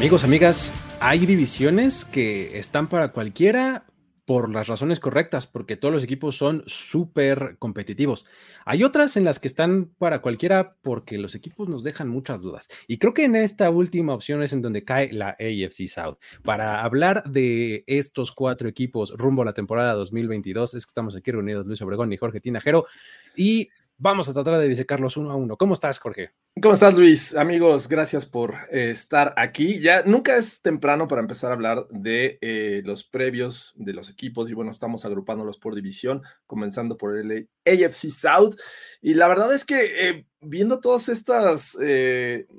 [0.00, 3.84] Amigos, amigas, hay divisiones que están para cualquiera
[4.24, 8.24] por las razones correctas, porque todos los equipos son súper competitivos.
[8.64, 12.68] Hay otras en las que están para cualquiera porque los equipos nos dejan muchas dudas.
[12.86, 16.16] Y creo que en esta última opción es en donde cae la AFC South.
[16.42, 21.30] Para hablar de estos cuatro equipos rumbo a la temporada 2022, es que estamos aquí
[21.30, 22.86] reunidos Luis Obregón y Jorge Tinajero.
[23.36, 23.68] Y
[24.02, 25.58] Vamos a tratar de disecarlos uno a uno.
[25.58, 26.30] ¿Cómo estás, Jorge?
[26.62, 27.36] ¿Cómo estás, Luis?
[27.36, 29.78] Amigos, gracias por eh, estar aquí.
[29.78, 34.48] Ya nunca es temprano para empezar a hablar de eh, los previos de los equipos
[34.48, 38.54] y bueno, estamos agrupándolos por división, comenzando por el AFC South.
[39.02, 41.76] Y la verdad es que eh, viendo todas estas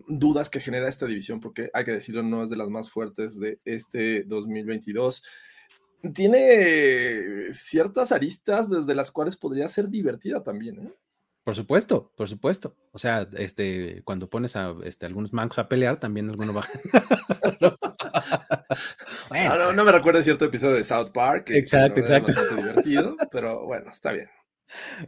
[0.08, 3.40] dudas que genera esta división, porque hay que decirlo, no es de las más fuertes
[3.40, 5.24] de este 2022
[6.14, 10.80] tiene ciertas aristas desde las cuales podría ser divertida también.
[10.80, 10.92] ¿eh?
[11.44, 12.76] Por supuesto, por supuesto.
[12.92, 16.64] O sea, este, cuando pones a este, algunos mancos a pelear, también alguno va.
[19.30, 19.74] bueno.
[19.74, 21.50] no, me recuerda cierto episodio de South Park.
[21.50, 22.32] exacto, exacto.
[22.56, 24.30] divertido, pero bueno, está bien.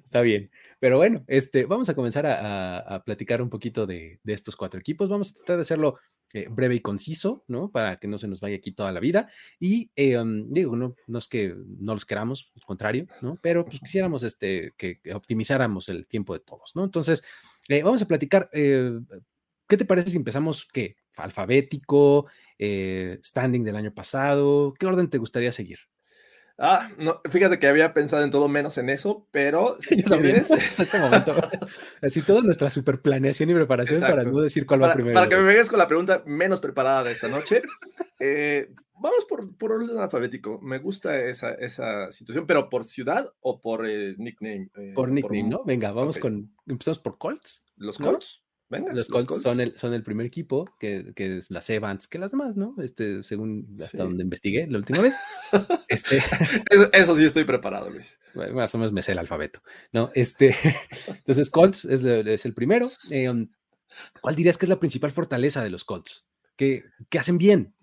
[0.04, 0.52] Está bien.
[0.80, 5.10] Pero bueno, este, vamos a comenzar a, platicar un poquito de, estos cuatro equipos.
[5.10, 5.98] Vamos a tratar de hacerlo
[6.34, 7.72] eh, breve y conciso, ¿no?
[7.72, 9.30] Para que no se nos vaya aquí toda la vida.
[9.60, 13.38] Y eh, um, digo, no, no, es que no los queramos, al contrario, ¿no?
[13.42, 16.84] Pero pues quisiéramos este, que optimizáramos el tiempo de todos, ¿no?
[16.84, 17.24] Entonces,
[17.70, 18.50] eh, vamos a platicar.
[18.52, 20.98] ¿Qué te parece si empezamos, qué?
[21.16, 22.28] Alfabético,
[22.60, 24.74] standing del año pasado.
[24.78, 25.80] ¿Qué orden te gustaría seguir?
[26.58, 30.52] Ah, no, fíjate que había pensado en todo menos en eso, pero si quieres.
[30.80, 31.36] este momento.
[32.02, 35.16] Así toda nuestra super planeación y preparación para no decir cuál va primero.
[35.16, 37.62] Para que me vengas con la pregunta menos preparada de esta noche.
[38.26, 40.58] Eh, vamos por, por, orden alfabético.
[40.62, 44.70] Me gusta esa, esa situación, pero por ciudad o por eh, nickname.
[44.78, 45.64] Eh, por nickname, ¿no?
[45.66, 46.56] Venga, vamos con.
[46.66, 47.66] Empezamos por Colts.
[47.76, 48.43] ¿Los Colts?
[48.94, 52.32] Los, Colts, Son, el, son el primer equipo, que, que, es las Evans, que las
[52.32, 52.76] demás, ¿no?
[52.82, 55.16] Este, según hasta donde investigué la última vez.
[55.88, 56.22] este,
[56.92, 58.20] eso, sí estoy preparado, Luis.
[58.54, 60.12] más o menos me sé el alfabeto, ¿no?
[60.14, 60.56] Este,
[61.08, 62.92] entonces, Colts es, es el primero.
[63.10, 63.48] Eh, um,
[64.22, 66.26] ¿Cuál dirías que es la principal fortaleza de los Colts?
[66.56, 67.74] ¿Qué, qué hacen bien?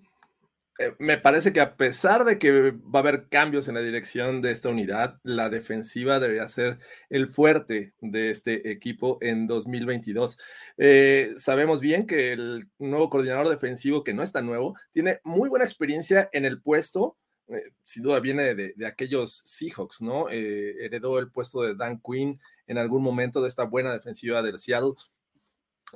[0.78, 4.40] Eh, me parece que a pesar de que va a haber cambios en la dirección
[4.40, 6.78] de esta unidad, la defensiva debería ser
[7.10, 10.38] el fuerte de este equipo en 2022.
[10.78, 15.48] Eh, sabemos bien que el nuevo coordinador defensivo, que no es tan nuevo, tiene muy
[15.48, 17.18] buena experiencia en el puesto.
[17.48, 20.30] Eh, sin duda viene de, de, aquellos Seahawks, ¿no?
[20.30, 24.92] heredó el puesto de Dan Quinn en algún momento de esta buena defensiva del Seattle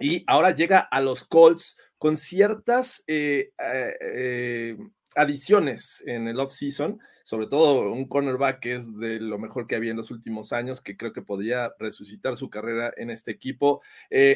[0.00, 4.76] y ahora llega a los Colts con ciertas eh, eh, eh,
[5.14, 9.92] adiciones en el off-season, sobre todo un cornerback que es de lo mejor que había
[9.92, 13.80] en los últimos años, que creo que podría resucitar su carrera en este equipo,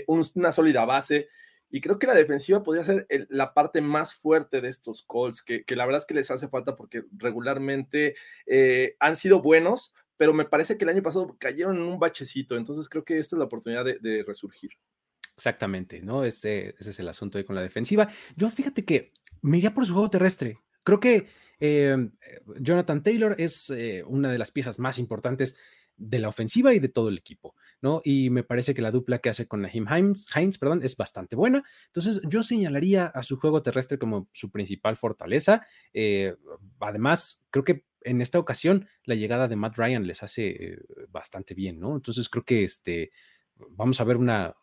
[0.06, 1.28] una sólida base.
[1.70, 5.62] Y creo que la defensiva podría ser la parte más fuerte de estos Colts, que,
[5.76, 8.14] la verdad es que les hace falta porque regularmente
[8.98, 12.88] han sido buenos, pero me parece que el año pasado cayeron en un bachecito, entonces
[12.88, 14.70] creo que esta es la oportunidad de resurgir.
[15.38, 16.24] Exactamente, ¿no?
[16.24, 18.08] Ese, es el asunto ahí con la defensiva.
[18.34, 20.58] Yo fíjate que me iría por su juego terrestre.
[20.82, 21.28] Creo que
[21.60, 22.10] em,
[22.58, 25.56] Jonathan Taylor es eh, una de las piezas más importantes
[25.96, 28.00] de la ofensiva y de todo el equipo, ¿no?
[28.02, 31.62] Y me parece que la dupla que hace con Naheem Hines, perdón, es bastante buena.
[31.86, 35.64] Entonces, yo señalaría a su juego terrestre como su principal fortaleza.
[35.92, 36.34] Eh,
[36.80, 40.78] además, creo que en esta ocasión la llegada de Matt Ryan les hace eh,
[41.10, 41.94] bastante bien, ¿no?
[41.94, 43.12] Entonces, creo que este
[43.70, 44.54] vamos a ver una,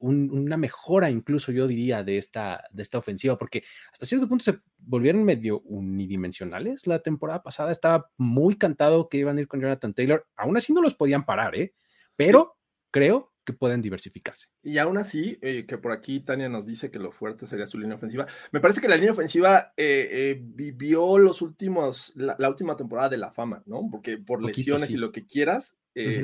[0.00, 4.58] una mejora incluso yo diría de esta, de esta ofensiva, porque hasta cierto punto se
[4.78, 6.86] volvieron medio unidimensionales.
[6.86, 10.72] La temporada pasada estaba muy cantado que iban a ir con Jonathan Taylor, aún así
[10.72, 11.74] no los podían parar, ¿eh?
[12.16, 12.56] pero
[12.90, 14.48] creo que pueden diversificarse.
[14.62, 17.78] Y aún así, eh, que por aquí Tania nos dice que lo fuerte sería su
[17.78, 18.26] línea ofensiva.
[18.52, 23.16] Me parece que la línea ofensiva eh, eh, vivió los últimos, la, última temporada de
[23.16, 23.88] la fama, ¿no?
[23.90, 25.78] Porque por lesiones y lo que quieras,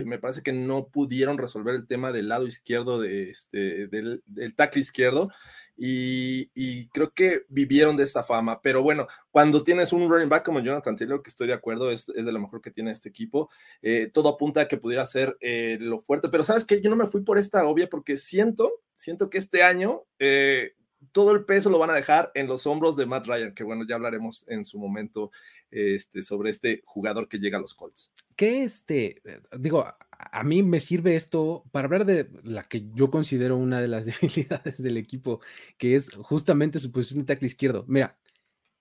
[0.05, 4.55] me parece que no pudieron resolver el tema del lado izquierdo de este, del, del
[4.55, 5.31] tackle izquierdo
[5.77, 8.61] y, creo que vivieron de esta fama.
[8.63, 12.07] Pero bueno, cuando tienes un running back como Jonathan Taylor, que estoy de acuerdo, es,
[12.07, 13.51] de lo mejor que tiene este equipo,
[13.83, 16.29] eh, todo apunta a que pudiera ser eh, lo fuerte.
[16.29, 19.63] Pero sabes que yo no me fui por esta obvia porque siento, siento que este
[19.63, 20.75] año eh,
[21.13, 23.85] todo el peso lo van a dejar en los hombros de Matt Ryan, que bueno,
[23.87, 25.31] ya hablaremos en su momento
[25.71, 28.13] este, sobre este jugador que llega a los Colts.
[28.37, 33.11] Que este, eh, digo, a mí me sirve esto para hablar de la que yo
[33.11, 35.41] considero una de las debilidades del equipo,
[35.79, 37.85] que es justamente su posición de tackle izquierdo.
[37.89, 38.19] Mira,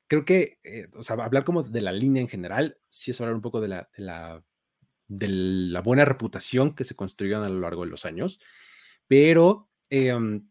[0.08, 3.36] creo que, eh, o sea, hablar como de la línea en general, sí es hablar
[3.36, 4.44] un poco de la, de la,
[5.08, 8.40] de la buena reputación que se construyeron a lo largo de los años,
[9.08, 10.48] pero em,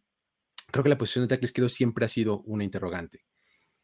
[0.72, 3.24] creo que la posición de tackle izquierdo siempre ha sido una interrogante.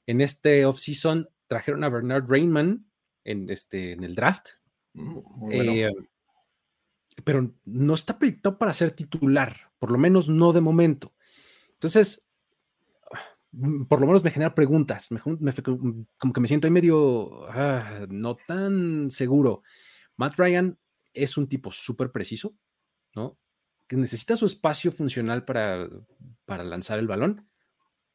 [0.07, 2.87] En este offseason trajeron a Bernard Rainman
[3.25, 4.49] en, este, en el draft,
[4.95, 5.19] mm,
[5.53, 5.91] eh,
[7.25, 11.15] pero no está proyectado para ser titular, por lo menos no de momento.
[11.75, 12.29] Entonces,
[13.89, 15.09] por lo menos me genera preguntas,
[16.19, 19.63] como que me siento ahí medio ah, no tan seguro.
[20.17, 20.79] Matt Ryan
[21.13, 22.55] es un tipo súper preciso,
[23.15, 23.39] ¿no?
[23.89, 25.89] Que necesita su espacio funcional para,
[26.45, 27.49] para lanzar el balón,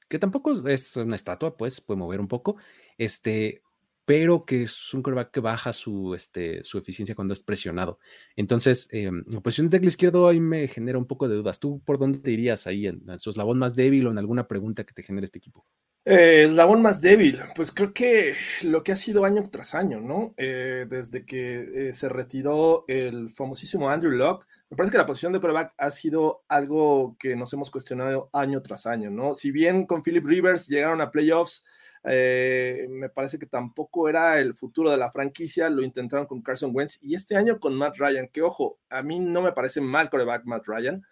[0.08, 2.58] que tampoco es una estatua, pues puede mover un poco,
[2.98, 3.64] este,
[4.06, 8.00] pero que es un quarterback que baja su, este, su eficiencia cuando es presionado.
[8.36, 11.60] Entonces, eh, la posición de tackle izquierdo ahí me genera un poco de dudas.
[11.60, 12.88] ¿Tú por dónde te irías ahí?
[12.88, 15.66] ¿En, su eslabón más débil o en alguna pregunta que te genere este equipo?
[16.06, 18.34] Eh, eslabón más débil, pues creo que
[18.64, 20.34] lo que ha sido año tras año, ¿no?
[20.36, 25.32] Eh, desde que eh, se retiró el famosísimo Andrew Locke, me parece que la posición
[25.32, 29.34] de quarterback ha sido algo que nos hemos cuestionado año tras año, ¿no?
[29.34, 31.64] Si bien con Philip Rivers llegaron a playoffs,
[32.04, 36.72] eh, me parece que tampoco era el futuro de la franquicia, lo intentaron con Carson
[36.74, 40.10] Wentz y este año con Matt Ryan, que ojo, a mí no me parece mal
[40.10, 41.04] coreback Matt Ryan,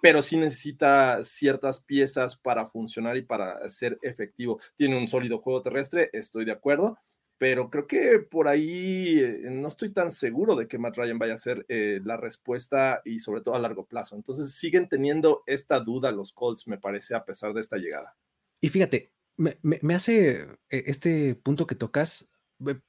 [0.00, 4.60] pero sí necesita ciertas piezas para funcionar y para ser efectivo.
[4.76, 6.98] Tiene un sólido juego terrestre, estoy de acuerdo,
[7.36, 11.34] pero creo que por ahí eh, no estoy tan seguro de que Matt Ryan vaya
[11.34, 14.14] a ser eh, la respuesta y sobre todo a largo plazo.
[14.14, 18.16] Entonces siguen teniendo esta duda los Colts, me parece, a pesar de esta llegada.
[18.60, 22.30] Y fíjate, me, hace eh, este punto que tocas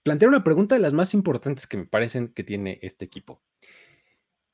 [0.04, 3.44] plantear una pregunta de las más importantes que me parecen que tiene este equipo.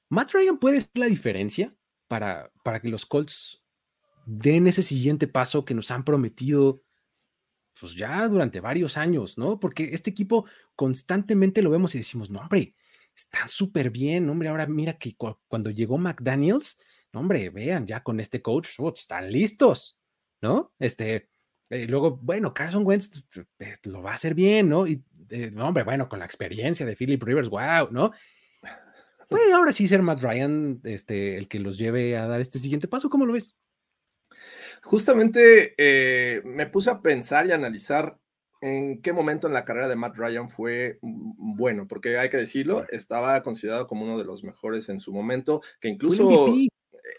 [0.10, 1.74] ¿Matt Ryan puede ser la diferencia
[2.08, 3.64] para, para que los Colts
[4.26, 6.84] den ese siguiente paso que nos han prometido
[7.80, 9.60] pues ya durante varios años, ¿no?
[9.60, 10.46] Porque este equipo
[10.76, 12.76] constantemente lo vemos y decimos, no, hombre,
[13.14, 15.16] está súper bien, hombre, ahora mira que
[15.48, 16.80] cuando llegó McDaniels,
[17.12, 20.00] no, hombre, vean, ya con este coach, están listos,
[20.42, 20.74] ¿no?
[20.80, 21.30] Este,
[21.70, 23.28] eh, luego, bueno, Carson Wentz
[23.58, 24.86] pues, lo va a hacer bien, ¿no?
[24.88, 28.12] Y, eh, hombre, bueno, con la experiencia de Philip Rivers, wow, ¿no?
[29.28, 32.88] Pues ahora sí ser Matt Ryan este, el que los lleve a dar este siguiente
[32.88, 33.58] paso, ¿cómo lo ves?
[34.84, 38.20] Justamente eh, me puse a pensar y analizar
[38.62, 42.86] en qué momento en la carrera de Matt Ryan fue bueno, porque hay que decirlo,
[42.90, 46.48] estaba considerado como uno de los mejores en su momento, que incluso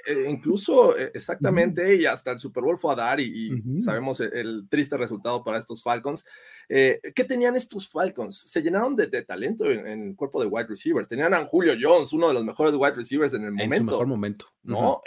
[0.06, 4.66] eh, incluso eh, exactamente, y hasta el Super Bowl fue a dar, y, sabemos el,
[4.68, 6.24] triste resultado para estos Falcons.
[6.68, 8.38] Eh, ¿Qué tenían estos Falcons?
[8.38, 11.08] Se llenaron de, talento en, el cuerpo de wide receivers.
[11.08, 13.74] Tenían a Julio Jones, uno de los mejores wide receivers en el momento.
[13.74, 14.46] En su mejor momento.
[14.62, 15.02] ¿No?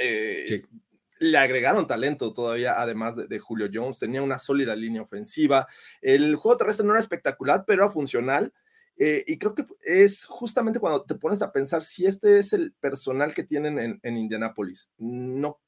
[1.20, 4.00] Le agregaron talento todavía, además de, Julio Jones.
[4.00, 5.68] Tenía una sólida línea ofensiva.
[6.02, 8.54] El juego terrestre no era espectacular, pero era funcional.
[9.02, 12.74] Eh, y creo que es justamente cuando te pones a pensar si este es el
[12.82, 14.92] personal que tienen en, en Indianapolis.
[14.98, 15.62] No,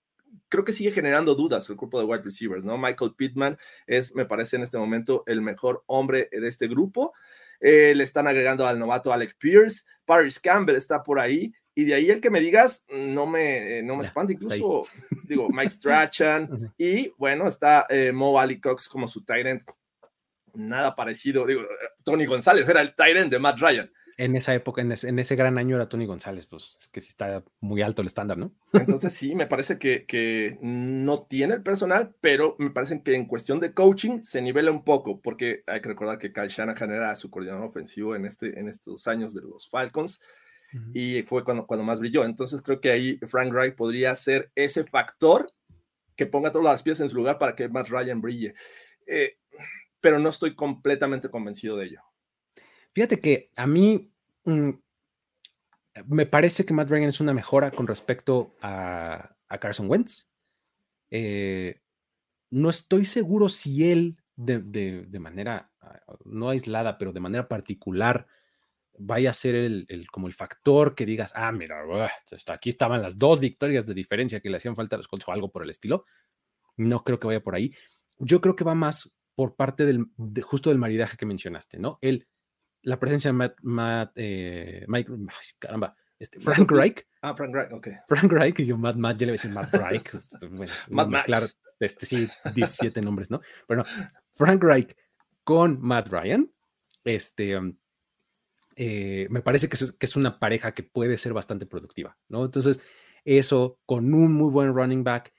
[0.49, 2.77] creo que sigue generando dudas el grupo de wide receivers, ¿no?
[2.77, 3.57] Michael Pittman
[3.87, 7.13] es, me parece en este momento, el mejor hombre de este grupo.
[7.61, 11.93] Eh, le están agregando al novato Alec Pierce, Paris Campbell está por ahí, y de
[11.93, 14.87] ahí el que me digas, no me, eh, no me espanta, incluso,
[15.23, 19.63] digo, Mike Strachan, y bueno, está Mo Ali Cox como su tight end
[20.53, 21.45] nada parecido.
[21.45, 21.61] Digo,
[22.03, 23.91] Tony González era el Tyrant de Matt Ryan.
[24.17, 27.43] En esa época, en ese, gran año era Tony González, pues es que sí está
[27.59, 28.53] muy alto el estándar, ¿no?
[28.73, 33.25] Entonces sí, me parece que, que, no tiene el personal, pero me parece que en
[33.25, 37.15] cuestión de coaching se nivela un poco, porque hay que recordar que Kyle Shanahan era
[37.15, 40.21] su coordinador ofensivo en, este, en estos años de los Falcons.
[40.93, 42.23] Y fue cuando, cuando más brilló.
[42.23, 45.51] Entonces creo que ahí Frank Wright podría ser ese factor
[46.15, 48.53] que ponga todas las piezas en su lugar para que Matt Ryan brille.
[49.07, 49.37] Eh,
[50.01, 52.01] pero no estoy completamente convencido de ello.
[52.93, 54.11] Fíjate que a mí
[54.43, 54.71] mm,
[56.07, 60.31] me parece que Matt Ryan es una mejora con respecto a, Carson Wentz.
[61.09, 61.81] Eh,
[62.49, 68.27] no estoy seguro si él, de, manera ah, no aislada, pero de manera particular,
[68.97, 71.81] vaya a ser el, como el factor que digas, ah, mira,
[72.47, 75.31] aquí estaban las dos victorias de diferencia que le hacían falta a los Colts o
[75.31, 76.05] algo por el estilo.
[76.77, 77.73] No creo que vaya por ahí.
[78.19, 80.05] Yo creo que va más por parte del,
[80.43, 81.97] justo del maridaje que mencionaste, ¿no?
[81.99, 82.27] El,
[82.83, 85.11] la presencia de Matt, eh, Mike,
[85.57, 87.07] caramba, este, Frank Reich.
[87.23, 87.87] Ah, Frank Reich, ok.
[88.07, 90.11] Frank Reich, y yo Matt, Matt, ya le voy a decir Matt Reich.
[90.31, 90.47] Este,
[90.91, 91.25] Matt Max.
[91.25, 91.45] Claro,
[91.79, 93.41] este sí, 17 nombres, ¿no?
[93.67, 93.89] Pero no,
[94.35, 94.95] Frank Reich
[95.43, 96.51] con Matt Ryan,
[97.03, 97.75] este, um,
[98.75, 102.45] eh, me parece que es, que es, una pareja que puede ser bastante productiva, ¿no?
[102.45, 102.79] Entonces,
[103.25, 105.33] eso con un muy buen running back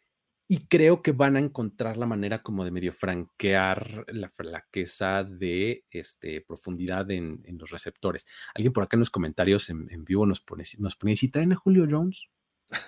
[0.52, 5.86] y creo que van a encontrar la manera como de medio franquear la flaqueza de
[5.90, 8.26] este, profundidad en, los receptores.
[8.54, 11.56] Alguien por acá en los comentarios en, vivo nos pone, nos pone si traen a
[11.56, 12.28] Julio Jones,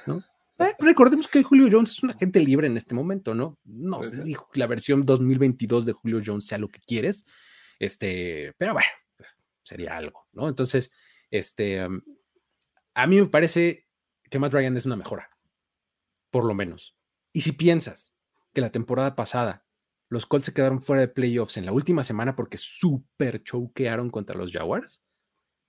[0.07, 0.23] ¿no?
[0.59, 3.59] Eh, recordemos que Julio Jones es un agente libre en este momento, ¿no?
[3.65, 7.25] No sé si la versión 2022 de Julio Jones sea lo que quieres,
[7.79, 8.91] este, pero bueno,
[9.63, 10.51] sería algo, ¿no?
[10.51, 10.93] Entonces,
[11.31, 13.87] este, a mí me parece
[14.29, 15.31] que Matt Ryan es una mejora,
[16.31, 16.95] por lo menos.
[17.35, 18.15] Y si piensas
[18.55, 19.67] que la temporada pasada
[20.09, 24.37] los Colts se quedaron fuera de playoffs en la última semana porque super choquearon contra
[24.37, 25.03] los Jaguars,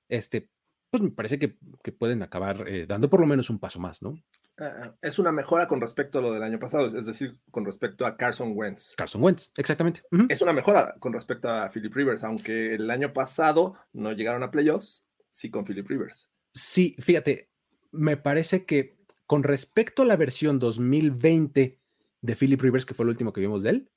[0.07, 0.51] este,
[0.91, 1.57] pues me parece que,
[1.91, 4.21] pueden acabar eh, dando por lo menos un paso más, ¿no?
[4.59, 8.05] Ah, es una mejora con respecto a lo del año pasado, es decir, con respecto
[8.05, 8.93] a Carson Wentz.
[8.95, 10.03] Carson Wentz, exactamente.
[10.29, 14.51] Es una mejora con respecto a Philip Rivers, aunque el año pasado no llegaron a
[14.51, 16.29] playoffs, sí con Philip Rivers.
[16.53, 17.49] Sí, fíjate,
[17.91, 18.94] me parece que
[19.25, 21.79] con respecto a la versión 2020
[22.21, 23.91] de Philip Rivers, que fue el último que vimos de él,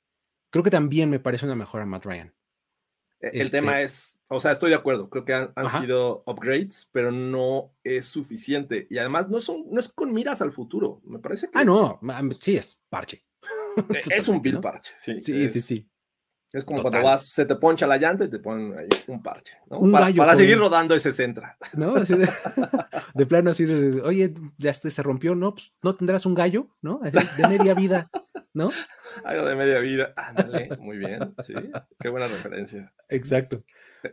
[0.49, 2.33] creo que también me parece una mejora Matt Ryan.
[3.19, 6.89] E, el tema este es, o sea, estoy de acuerdo, creo que han, sido upgrades,
[6.91, 8.87] pero no es suficiente.
[8.89, 11.57] Y además no, son, no es con miras al futuro, me parece que...
[11.57, 11.99] Ah, no,
[12.39, 13.25] sí, es parche.
[13.89, 15.21] E, es un bill parche, sí.
[15.21, 15.89] Sí, sí, sí.
[16.51, 19.57] Es como cuando vas, se te poncha la llanta y te ponen ahí un parche,
[19.69, 19.79] ¿no?
[19.91, 21.57] para, seguir rodando ese centra.
[21.73, 21.95] ¿No?
[21.95, 22.27] Así de,
[23.13, 25.53] de, plano, así de, oye, ya se rompió, ¿no?
[25.53, 27.01] Pues no tendrás un gallo, ¿no?
[27.03, 28.09] de media vida,
[28.53, 28.71] ¿no?
[29.23, 30.13] Algo de media vida.
[30.15, 31.53] Ándale, muy bien, sí.
[31.99, 32.93] Qué buena referencia.
[33.09, 33.63] Exacto.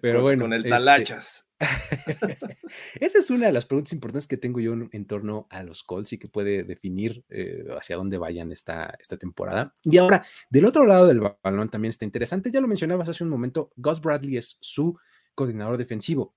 [0.01, 0.45] Pero bueno.
[0.45, 1.47] Con el este talachas.
[3.01, 6.13] Esa es una de las preguntas importantes que tengo yo en, torno a los Colts
[6.13, 9.75] y que puede definir eh, hacia dónde vayan esta, esta temporada.
[9.83, 12.51] Y ahora, del otro lado del balón también está interesante.
[12.51, 14.99] Ya lo mencionabas hace un momento, Gus Bradley es su
[15.35, 16.35] coordinador defensivo.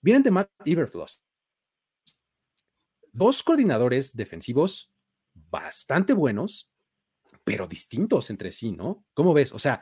[0.00, 1.24] Vienen de Matt Iberfloss.
[3.12, 4.92] Dos coordinadores defensivos
[5.34, 6.71] bastante buenos,
[7.44, 9.04] pero distintos entre sí, ¿no?
[9.14, 9.52] ¿Cómo ves?
[9.52, 9.80] O sea,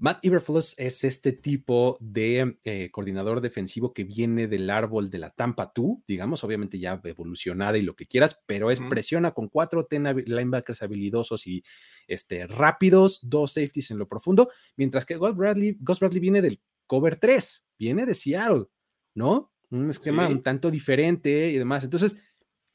[0.00, 5.30] Matt Iberflus es este tipo de eh, coordinador defensivo que viene del árbol de la
[5.30, 9.86] Tampa 2, digamos, obviamente ya evolucionada y lo que quieras, pero es presiona con cuatro
[9.86, 11.64] ten linebackers habilidosos y
[12.06, 17.16] este, rápidos, dos safeties en lo profundo, mientras que Gus Bradley, Bradley viene del cover
[17.16, 18.66] 3, viene de Seattle,
[19.14, 19.52] ¿no?
[19.70, 21.82] Un esquema un tanto diferente y demás.
[21.82, 22.22] Entonces,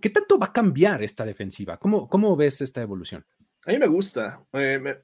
[0.02, 1.78] ¿qué tanto va a cambiar esta defensiva?
[1.78, 3.26] ¿Cómo, cómo ves esta evolución?
[3.65, 5.00] A mí me gusta, eh,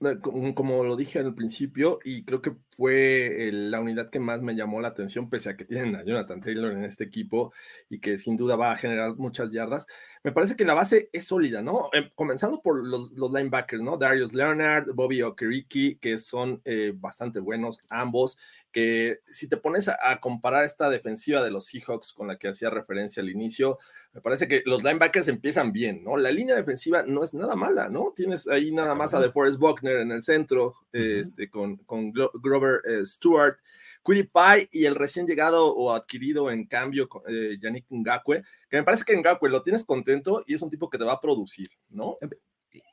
[0.54, 4.82] como lo dije al principio, y creo que fue la unidad que más me llamó
[4.82, 7.54] la atención, pese a que tienen a Jonathan Taylor en este equipo
[7.88, 9.86] y que sin duda va a generar muchas yardas.
[10.24, 11.90] Me parece que la base es sólida, ¿no?
[11.94, 13.98] Em, comenzando por los, linebackers, ¿no?
[13.98, 18.38] Darius Leonard, Bobby Okereke, que son eh, bastante buenos ambos,
[18.74, 22.70] que si te pones a, comparar esta defensiva de los Seahawks con la que hacía
[22.70, 23.78] referencia al inicio,
[24.14, 26.18] me parece que los linebackers empiezan bien, ¿no?
[26.18, 28.14] La línea defensiva no es nada mala, ¿no?
[28.16, 33.06] Tienes ahí nada más a DeForest Buckner en el centro, este, con, con Grover eh,
[33.06, 33.58] Stewart,
[34.04, 39.04] Pie y el recién llegado o adquirido en cambio, eh, Yannick Ngakwe, que me parece
[39.04, 42.18] que Ngakwe lo tienes contento y es un tipo que te va a producir, ¿no?
[42.22, 42.30] Em,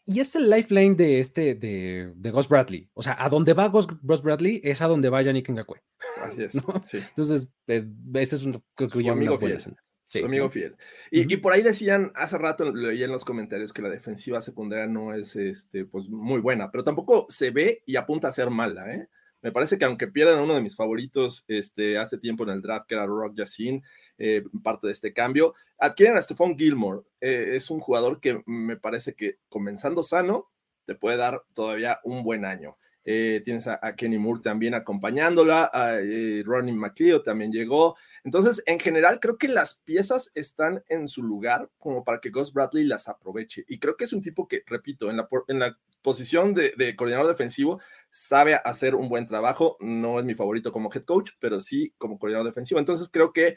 [0.07, 2.89] y es el lifeline de este, de, de Ghost Bradley.
[2.95, 5.83] O sea, a donde va Ghost, Bradley es a donde va Yannick Ngakwe.
[6.23, 6.55] Así es.
[6.93, 9.59] Entonces, eh, ese es un, creo que amigo fiel.
[10.07, 10.77] Su amigo fiel.
[11.11, 14.87] Y, y, por ahí decían, hace rato leí en los comentarios que la defensiva secundaria
[14.87, 18.95] no es este, pues, muy buena, pero tampoco se ve y apunta a ser mala,
[18.95, 19.09] ¿eh?
[19.43, 22.87] Me parece que aunque pierdan uno de mis favoritos este, hace tiempo en el draft,
[22.89, 23.83] que era Rock Yacine,
[24.19, 27.03] eh, parte de este cambio, adquieren a Stephon Gilmore.
[27.21, 30.51] Eh, es un jugador que me parece que comenzando sano,
[30.85, 32.77] te puede dar todavía un buen año.
[33.09, 35.99] Eh, tienes a, Kenny Moore también acompañándola, a
[36.45, 37.97] Ronnie McLeod también llegó.
[38.25, 42.53] Entonces, en general, creo que las piezas están en su lugar como para que Gus
[42.53, 43.65] Bradley las aproveche.
[43.69, 47.29] Y creo que es un tipo que, repito, en la, en la posición de, coordinador
[47.29, 49.77] defensivo, sabe hacer un buen trabajo.
[49.79, 52.81] No es mi favorito como head coach, pero sí como coordinador defensivo.
[52.81, 53.57] Entonces creo que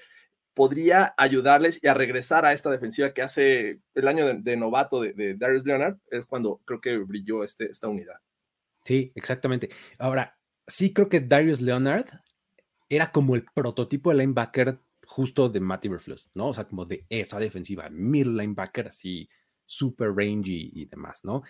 [0.53, 5.35] podría ayudarles y a regresar a esta defensiva que hace el año de, novato de,
[5.37, 8.19] Darius Leonard, es cuando creo que brilló este, esta unidad.
[8.83, 9.69] Sí, exactamente.
[9.97, 12.07] Ahora, sí creo que Darius Leonard
[12.89, 16.49] era como el prototipo de linebacker justo de Matty Berflus, ¿no?
[16.49, 19.29] O sea, como de esa defensiva, middle linebacker así,
[19.65, 21.43] super rangy y demás, ¿no?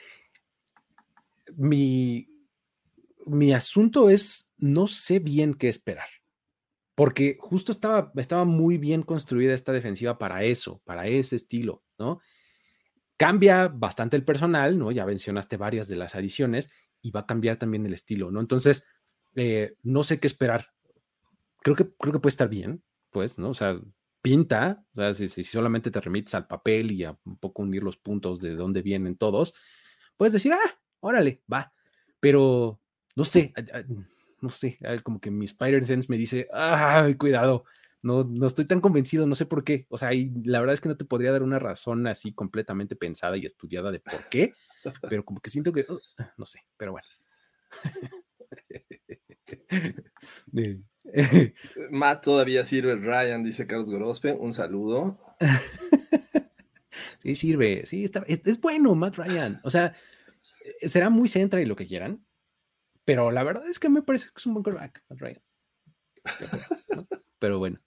[1.55, 2.27] mi,
[3.25, 6.09] mi asunto es, no sé bien qué esperar,
[6.95, 12.19] porque justo estaba, estaba muy bien construida esta defensiva para eso, para ese estilo, ¿no?
[13.17, 14.93] cambia bastante el personal, ¿no?
[14.93, 16.71] Ya mencionaste varias de las adiciones
[17.01, 18.39] y va a cambiar también el estilo, ¿no?
[18.39, 18.87] Entonces,
[19.35, 20.67] eh, no sé qué esperar.
[21.61, 23.49] Creo que, creo que puede estar bien, pues, ¿no?
[23.49, 23.79] O sea,
[24.21, 27.97] pinta, o sea, si, solamente te remites al papel y a un poco unir los
[27.97, 29.53] puntos de dónde vienen todos,
[30.17, 31.73] puedes decir, ah, órale, va.
[32.19, 32.79] Pero,
[33.15, 33.53] no sé,
[34.41, 37.65] no sé, como que mi Spider Sense me dice, ah, cuidado,
[38.01, 39.85] no, no estoy tan convencido, no sé por qué.
[39.89, 42.95] O sea, y la verdad es que no te podría dar una razón así completamente
[42.95, 44.53] pensada y estudiada de por qué,
[45.09, 45.99] pero como que siento que, uh,
[46.37, 47.07] no sé, pero bueno.
[51.91, 55.17] Matt todavía sirve, Ryan, dice Carlos Gorospe, un saludo.
[57.19, 59.59] sí, sirve, sí, está, es, bueno, Matt Ryan.
[59.63, 59.93] O sea,
[60.81, 62.25] eh, será muy centra y lo que quieran,
[63.05, 65.41] pero la verdad es que me parece que es un buen quarterback, Matt Ryan.
[67.39, 67.79] Pero bueno,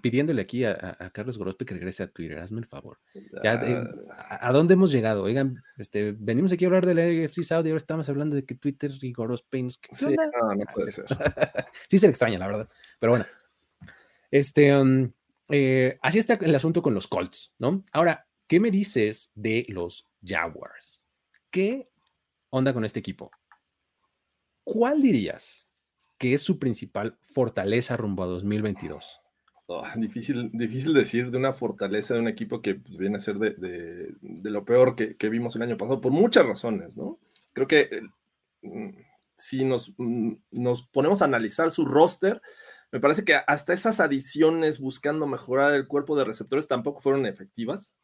[0.00, 2.98] pidiéndole aquí a, Carlos Gorospe que regrese a Twitter, hazme el favor.
[3.14, 3.84] Eh,
[4.28, 5.24] a, dónde hemos llegado?
[5.24, 8.54] Oigan, este, venimos aquí a hablar de la AFC Saudi, ahora estamos hablando de que
[8.54, 9.66] Twitter y Gorospe.
[9.90, 11.04] Sí, no, no puede ser.
[11.88, 12.68] sí se le extraña, la verdad.
[12.98, 13.26] Pero bueno,
[14.30, 15.10] este, um,
[15.48, 17.82] eh, así está el asunto con los Colts, ¿no?
[17.92, 21.04] Ahora, ¿qué me dices de los Jaguars?
[21.50, 21.90] ¿Qué
[22.50, 23.30] onda con este equipo?
[24.64, 25.71] ¿Cuál dirías
[26.22, 29.20] que es su principal fortaleza rumbo a 2022?
[29.96, 34.14] difícil, difícil decir de una fortaleza de un equipo que pues, viene a ser de,
[34.20, 37.18] lo peor que, vimos el año pasado, por muchas razones, ¿no?
[37.52, 38.02] Creo que
[38.62, 38.90] mm,
[39.34, 42.40] si nos, mm, nos ponemos a analizar su roster,
[42.92, 47.96] me parece que hasta esas adiciones buscando mejorar el cuerpo de receptores tampoco fueron efectivas,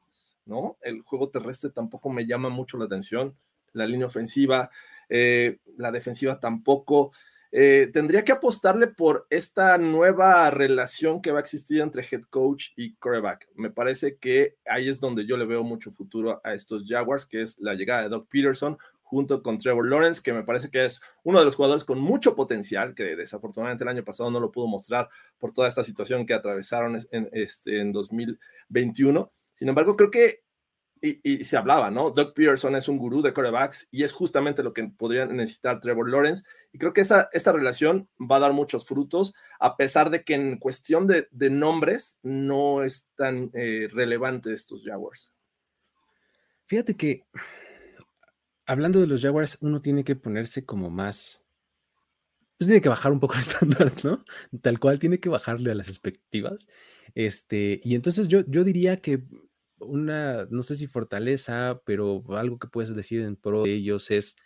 [0.45, 0.77] ¿no?
[0.81, 3.37] El juego terrestre tampoco me llama mucho la atención,
[3.75, 4.71] la línea ofensiva,
[5.09, 7.13] eh, la defensiva tampoco.
[7.51, 12.67] Eh, tendría que apostarle por esta nueva relación que va a existir entre head coach
[12.77, 13.49] y quarterback.
[13.55, 17.43] Me parece que ahí es donde yo le veo mucho futuro a estos Jaguars, que
[17.43, 18.77] es la llegada de Doc Peterson
[19.09, 22.35] junto con Trevor Lawrence, que me parece que es uno de los jugadores con mucho
[22.35, 25.09] potencial, que desafortunadamente el año pasado no lo pudo mostrar
[25.39, 29.33] por toda esta situación que atravesaron en, este, en 2021.
[29.55, 30.43] Sin embargo, creo que
[31.01, 32.11] y, se hablaba, ¿no?
[32.11, 36.11] Doug Peterson es un gurú de quarterbacks y es justamente lo que podría necesitar Trevor
[36.11, 36.45] Lawrence.
[36.73, 40.35] Y creo que esa, esta relación va a dar muchos frutos, a pesar de que
[40.35, 45.33] en cuestión de, nombres no es tan eh, relevante estos Jaguars.
[46.67, 47.25] Fíjate que
[48.69, 51.45] hablando de los Jaguars, uno tiene que ponerse como más.
[52.59, 54.25] Pues tiene que bajar un poco el estándar, ¿no?
[54.61, 56.69] Tal cual tiene que bajarle a las expectativas.
[57.15, 59.25] Este, y entonces yo, yo diría que
[59.81, 64.37] una, no sé si fortaleza, pero algo que puedes decir en pro de ellos es,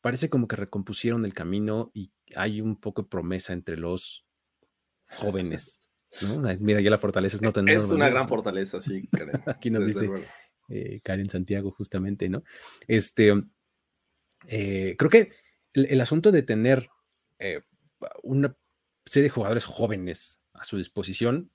[0.00, 4.26] parece como que recompusieron el camino y hay un poco de promesa entre los
[5.18, 5.80] jóvenes.
[6.22, 6.42] ¿no?
[6.60, 7.76] Mira, ya la fortaleza es no tener.
[7.76, 9.08] Es una gran fortaleza, sí.
[9.46, 10.08] Aquí nos dice
[10.68, 12.42] eh, Karen Santiago, justamente, ¿no?
[12.86, 13.34] Este,
[14.46, 15.32] eh, creo que
[15.72, 16.88] el, asunto de tener
[17.38, 17.62] eh,
[18.22, 18.56] una
[19.04, 21.50] serie de jugadores jóvenes a su disposición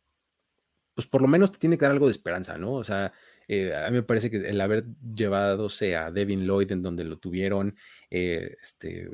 [1.00, 2.74] pues por lo menos te tiene que dar algo de esperanza, ¿no?
[2.74, 3.14] O sea,
[3.48, 4.84] eh, a mí me parece que el haber
[5.16, 7.78] llevadose a Devin Lloyd en donde lo tuvieron,
[8.10, 9.10] eh, este,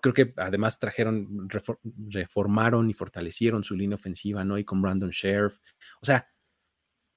[0.00, 1.48] creo que además trajeron,
[2.10, 4.56] reformaron y fortalecieron su línea ofensiva, ¿no?
[4.56, 5.58] Y con Brandon Sheriff.
[6.00, 6.28] O sea,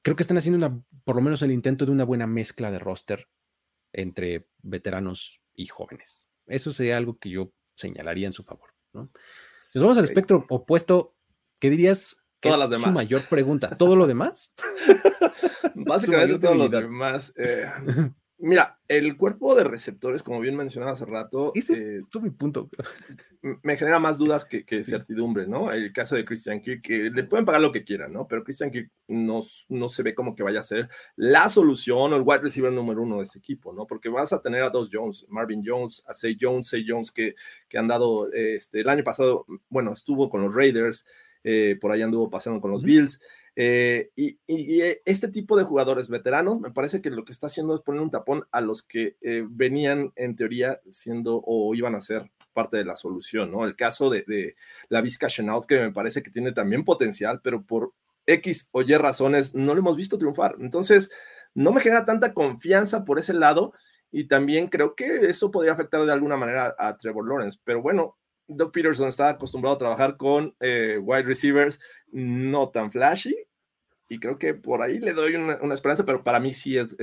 [0.01, 2.79] creo que están haciendo una, por lo menos el intento de una buena mezcla de
[2.79, 3.27] roster
[3.91, 6.27] entre veteranos y jóvenes.
[6.47, 9.11] Eso sería algo que yo señalaría en su favor, ¿no?
[9.69, 11.15] Si nos vamos al espectro opuesto,
[11.59, 12.89] ¿qué dirías Todas las demás.
[12.89, 13.69] Su mayor pregunta.
[13.77, 14.53] ¿Todo lo demás?
[15.75, 17.33] Básicamente todo lo demás.
[17.37, 17.65] Eh,
[18.37, 21.53] mira, el cuerpo de receptores, como bien mencionaba hace rato.
[21.55, 22.69] Ese es eh, mi punto.
[23.61, 25.71] Me genera más dudas que, certidumbre, ¿no?
[25.71, 28.27] El caso de Christian Kirk, que le pueden pagar lo que quieran, ¿no?
[28.27, 32.17] Pero Christian Kirk no, no se ve como que vaya a ser la solución o
[32.17, 33.87] el wide receiver número uno de este equipo, ¿no?
[33.87, 37.35] Porque vas a tener a dos Jones, Marvin Jones, a Say Jones, Say Jones, que,
[37.69, 41.05] que han dado este, el año pasado, bueno, estuvo con los Raiders.
[41.43, 43.19] Eh, por ahí anduvo paseando con los Bills.
[43.55, 47.75] Eh, y, eh, este tipo de jugadores veteranos, me parece que lo que está haciendo
[47.75, 49.17] es poner un tapón a los que
[49.49, 53.65] venían en teoría siendo o iban a ser parte de la solución, ¿no?
[53.65, 54.55] El caso de,
[54.89, 57.93] la Vizca Chenault, que me parece que tiene también potencial, pero por
[58.25, 60.55] X o Y razones no lo hemos visto triunfar.
[60.59, 61.09] Entonces,
[61.53, 63.73] no me genera tanta confianza por ese lado
[64.11, 67.59] y también creo que eso podría afectar de alguna manera a Trevor Lawrence.
[67.63, 68.17] Pero bueno,
[68.55, 71.79] Doug Peterson está acostumbrado a trabajar con eh, wide receivers
[72.11, 73.35] no tan flashy
[74.13, 76.95] y creo que por ahí le doy una, esperanza, pero para mí sí es,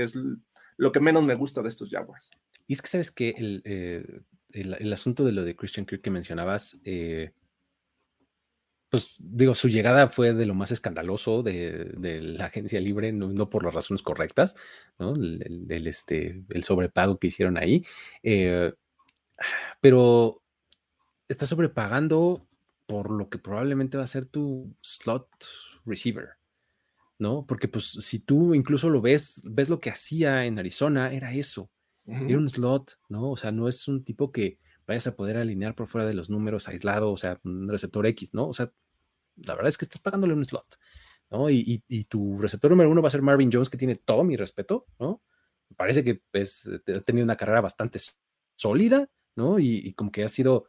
[0.76, 2.30] lo que menos me gusta de estos Jaguars.
[2.66, 4.20] Y es que sabes que el, eh,
[4.52, 7.32] el, asunto de lo de Christian Kirk que mencionabas, eh,
[8.88, 13.64] pues digo, su llegada fue de lo más escandaloso de, la agencia libre, no, por
[13.64, 14.54] las razones correctas,
[14.98, 15.14] ¿no?
[15.14, 17.84] El, este, el sobrepago que hicieron ahí.
[19.80, 20.39] Pero
[21.32, 22.46] está sobrepagando
[22.86, 25.28] por lo que probablemente va a ser tu slot
[25.86, 26.30] receiver,
[27.18, 27.46] ¿no?
[27.46, 31.70] Porque pues si tú incluso lo ves, ves lo que hacía en Arizona, era eso,
[32.06, 33.30] era un slot, ¿no?
[33.30, 36.28] O sea, no es un tipo que vayas a poder alinear por fuera de los
[36.30, 38.48] números aislado, o sea, un receptor X, ¿no?
[38.48, 38.72] O sea,
[39.36, 40.78] la verdad es que estás pagándole un slot,
[41.30, 41.48] ¿no?
[41.48, 44.86] Y, tu receptor número uno va a ser Marvin Jones, que tiene todo mi respeto,
[44.98, 45.22] ¿no?
[45.76, 48.00] Parece que pues, ha tenido una carrera bastante
[48.56, 49.60] sólida, ¿no?
[49.60, 50.66] Y, como que ha sido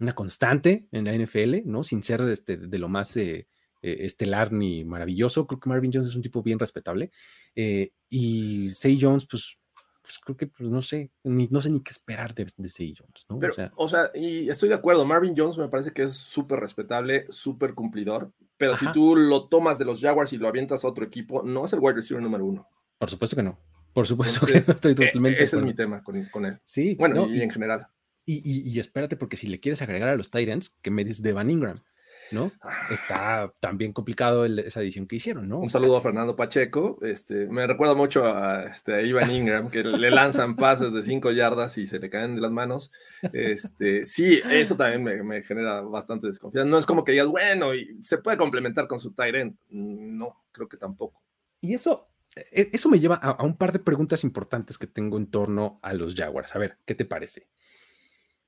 [0.00, 1.84] una constante en la NFL, ¿no?
[1.84, 3.48] Sin ser este, de lo más eh,
[3.82, 5.46] eh, estelar ni maravilloso.
[5.46, 7.10] Creo que Marvin Jones es un tipo bien respetable.
[7.54, 9.58] Eh, y Say Jones, pues
[10.04, 13.24] pues creo que, pues no sé, ni, no sé ni qué esperar de, de Jones,
[13.30, 13.38] ¿no?
[13.38, 17.24] Pero, o, sea, y estoy de acuerdo, Marvin Jones me parece que es súper respetable,
[17.30, 21.06] súper cumplidor, pero si tú lo tomas de los Jaguars y lo avientas a otro
[21.06, 22.68] equipo, no es el wide receiver número uno.
[22.98, 23.58] Por supuesto que no.
[23.94, 25.42] Por supuesto que estoy e, totalmente.
[25.42, 26.60] ese es mi tema con, con él.
[26.64, 26.96] Sí.
[26.96, 27.86] Bueno, y, en general.
[28.26, 31.22] Y, y, y, espérate, porque si le quieres agregar a los Titans, que me dices
[31.22, 31.82] de Van Ingram.
[32.30, 32.52] ¿no?
[32.90, 35.58] Está también complicado esa edición que hicieron, ¿no?
[35.58, 36.98] Un saludo a Fernando Pacheco.
[37.02, 41.76] Este, me recuerda mucho a, este, Ivan Ingram, que le lanzan pases de cinco yardas
[41.78, 42.92] y se le caen de las manos.
[43.32, 46.68] Este, sí, eso también me, genera bastante desconfianza.
[46.68, 49.56] No es como que digas, bueno, y se puede complementar con su end.
[49.68, 51.22] No, creo que tampoco.
[51.60, 52.08] Y eso,
[52.52, 55.78] e, eso me lleva a, a un par de preguntas importantes que tengo en torno
[55.82, 56.54] a los Jaguars.
[56.54, 57.48] A ver, ¿qué te parece?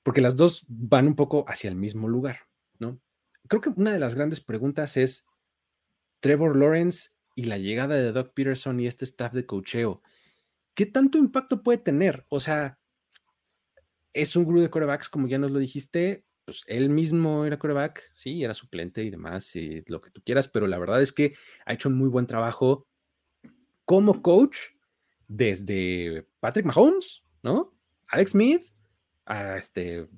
[0.07, 2.43] Porque las dos van un poco hacia el mismo lugar,
[2.79, 3.01] ¿no?
[3.49, 5.27] creo que una de las grandes preguntas es
[6.21, 10.03] Trevor Lawrence y la llegada de Doug Peterson y este staff de cocheo.
[10.75, 12.25] ¿Qué tanto impacto puede tener?
[12.29, 12.79] O sea,
[14.13, 18.09] es un grupo de corebacks, como ya nos lo dijiste, pues él mismo era coreback,
[18.15, 21.35] sí, era suplente y demás, y lo que tú quieras, pero la verdad es que
[21.65, 22.87] ha hecho un muy buen trabajo
[23.85, 24.57] como coach
[25.27, 27.77] desde Patrick Mahomes, ¿no?
[28.07, 28.76] Alex Smith,
[29.27, 30.09] a este,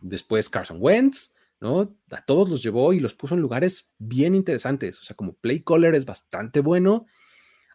[0.00, 1.96] después Carson Wentz, ¿no?
[2.10, 5.00] A todos los llevó y los puso en lugares bien interesantes.
[5.00, 7.06] O sea, como play caller es bastante bueno.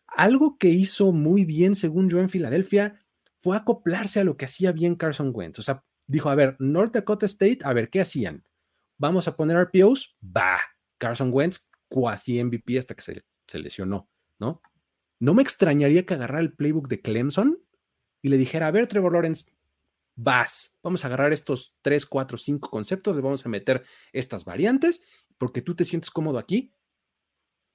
[0.07, 3.01] Algo que hizo muy bien, según yo, en Filadelfia,
[3.39, 5.59] fue acoplarse a lo que hacía bien Carson Wentz.
[5.59, 8.43] O sea, dijo, a ver, North Dakota State, a ver, ¿qué hacían?
[8.97, 10.59] Vamos a poner RPOs, va.
[10.97, 14.61] Carson Wentz, cuasi MVP hasta que se, se lesionó, ¿no?
[15.19, 17.59] No me extrañaría que agarrara el playbook de Clemson
[18.21, 19.45] y le dijera, a ver, Trevor Lawrence,
[20.15, 25.05] vas, vamos a agarrar estos 3, 4, 5 conceptos, le vamos a meter estas variantes,
[25.37, 26.73] porque tú te sientes cómodo aquí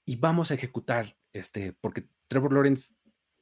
[0.06, 2.94] y vamos a ejecutar, este, porque Trevor Lawrence,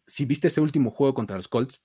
[0.07, 1.85] si viste ese último juego contra los Colts,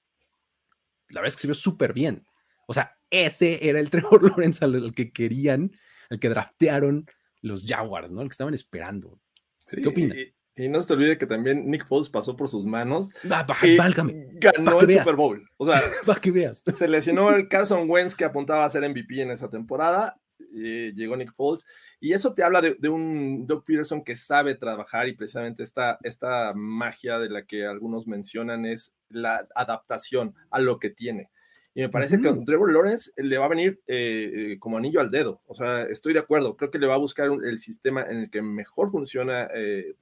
[1.10, 2.26] la verdad es que se vio súper bien.
[2.67, 5.71] O sea, ese era el Trevor Lawrence al, que querían,
[6.10, 7.06] al que draftearon
[7.41, 8.21] los Jaguars, ¿no?
[8.21, 9.19] El que estaban esperando.
[9.67, 10.17] ¿Qué opinas?
[10.17, 13.09] Y no se te olvide que también Nick Foles pasó por sus manos.
[13.29, 13.45] Ah,
[13.77, 14.27] válgame.
[14.33, 15.49] Ganó el Super Bowl.
[15.57, 16.63] O sea, para que veas.
[16.75, 20.19] Se lesionó el Carson Wentz que apuntaba a ser MVP en esa temporada.
[20.51, 21.65] llegó Nick Foles.
[21.99, 26.53] Y eso te habla de, un Doug Peterson que sabe trabajar y precisamente esta, esta
[26.53, 31.31] magia de la que algunos mencionan es la adaptación a lo que tiene.
[31.75, 34.99] Y me parece que con Trevor Lawrence le va a venir eh, eh, como anillo
[34.99, 35.41] al dedo.
[35.47, 36.55] O sea, estoy de acuerdo.
[36.55, 39.95] Creo que le va a buscar el sistema en el que mejor funciona eh,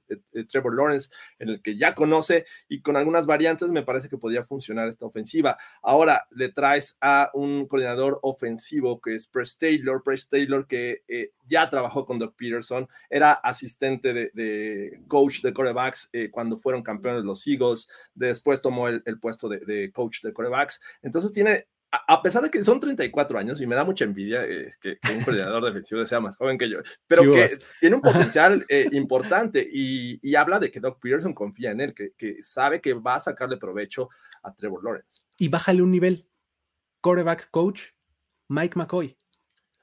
[0.48, 1.08] Trevor Lawrence,
[1.38, 5.06] en el que ya conoce y con algunas variantes me parece que podría funcionar esta
[5.06, 5.56] ofensiva.
[5.82, 11.02] Ahora le traes a un coordinador ofensivo que es Press Taylor, Press Taylor que
[11.46, 17.26] ya trabajó con Doug Peterson, era asistente de, coach de corebacks cuando fueron campeones de
[17.26, 20.80] los Eagles, después tomó el, puesto de, de coach de corebacks.
[21.02, 24.78] Entonces tiene a pesar de que son 34 años y me da mucha envidia es
[24.78, 27.50] que, un coordinador defensivo sea más joven que yo, pero que
[27.80, 32.42] tiene un potencial eh, importante y, habla de que Doc Peterson confía en él, que,
[32.42, 34.08] sabe que va a sacarle provecho
[34.42, 35.22] a Trevor Lawrence.
[35.36, 36.26] Y bájale un nivel.
[37.02, 37.82] Quarterback coach,
[38.48, 39.16] Mike McCoy.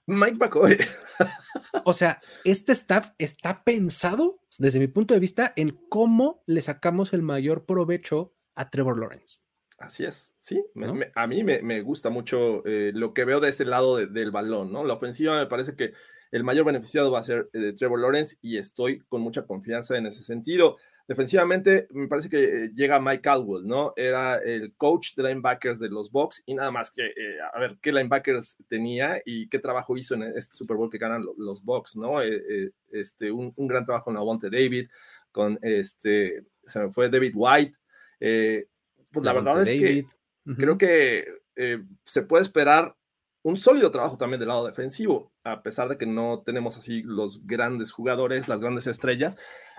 [0.09, 0.77] Mike McCoy.
[1.85, 7.13] o sea, este staff está pensado, desde mi punto de vista, en cómo le sacamos
[7.13, 9.41] el mayor provecho a Trevor Lawrence.
[9.77, 10.61] Así es, sí.
[11.15, 14.83] a mí me, gusta mucho eh, lo que veo de ese lado del balón, ¿no?
[14.83, 15.93] La ofensiva me parece que
[16.31, 20.05] el mayor beneficiado va a ser eh, Trevor Lawrence y estoy con mucha confianza en
[20.05, 20.77] ese sentido.
[21.09, 23.93] Defensivamente, me parece que eh, llega Mike Caldwell, ¿no?
[23.95, 27.11] Era el coach de linebackers de los Bucks y nada más que,
[27.51, 31.25] a ver, qué linebackers tenía y qué trabajo hizo en este Super Bowl que ganan
[31.37, 32.21] los Bucks, ¿no?
[32.21, 34.87] este, un, gran trabajo en Avante David,
[35.31, 37.73] con este, se me fue David White.
[38.19, 38.67] Eh,
[39.11, 40.05] pues la verdad es que
[40.57, 42.95] creo que eh, se puede esperar
[43.41, 47.45] un sólido trabajo también del lado defensivo, a pesar de que no tenemos así los
[47.45, 49.37] grandes jugadores, las grandes estrellas.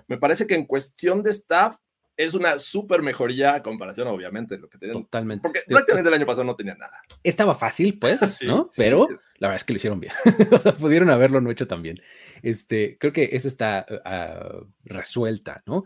[0.08, 1.76] Me parece que en cuestión de staff
[2.16, 5.04] es una súper mejoría a comparación, obviamente, de lo que tenían.
[5.04, 5.42] Totalmente.
[5.42, 7.00] Porque prácticamente el año pasado no tenían nada.
[7.22, 8.68] Estaba fácil, pues, ¿no?
[8.76, 10.12] Pero la verdad es que lo hicieron bien.
[10.52, 12.00] o sea, pudieron haberlo no hecho también.
[12.42, 15.84] Este, creo que esa está uh, resuelta, ¿no?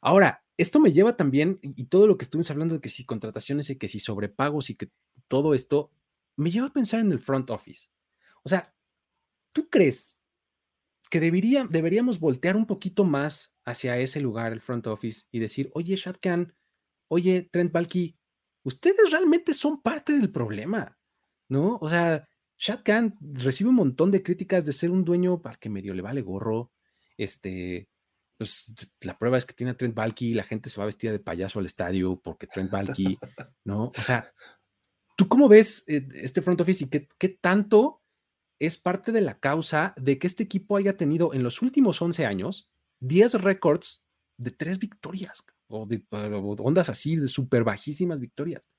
[0.00, 3.70] Ahora, esto me lleva también, y todo lo que estuvimos hablando de que si contrataciones
[3.70, 4.90] y que si sobrepagos y que
[5.26, 5.90] todo esto,
[6.38, 7.88] me lleva a pensar en el front office.
[8.44, 8.74] O sea,
[9.52, 10.18] ¿tú crees
[11.10, 15.70] que debería, deberíamos voltear un poquito más hacia ese lugar, el front office, y decir,
[15.74, 16.54] oye, Shad Khan,
[17.08, 18.18] oye, Trent Balky,
[18.62, 20.98] ustedes realmente son parte del problema,
[21.48, 21.78] ¿no?
[21.80, 25.70] O sea, Shad Khan recibe un montón de críticas de ser un dueño para que
[25.70, 26.72] medio le vale gorro,
[27.16, 27.88] este,
[28.36, 28.66] pues
[29.00, 31.58] la prueba es que tiene a Trent Balky, la gente se va vestida de payaso
[31.58, 33.18] al estadio porque Trent Balky,
[33.64, 33.92] ¿no?
[33.96, 34.32] O sea,
[35.18, 38.04] ¿Tú cómo ves eh, este front office y qué, tanto
[38.60, 42.24] es parte de la causa de que este equipo haya tenido en los últimos 11
[42.24, 44.04] años 10 récords
[44.36, 48.70] de tres victorias o de ondas así de súper bajísimas victorias?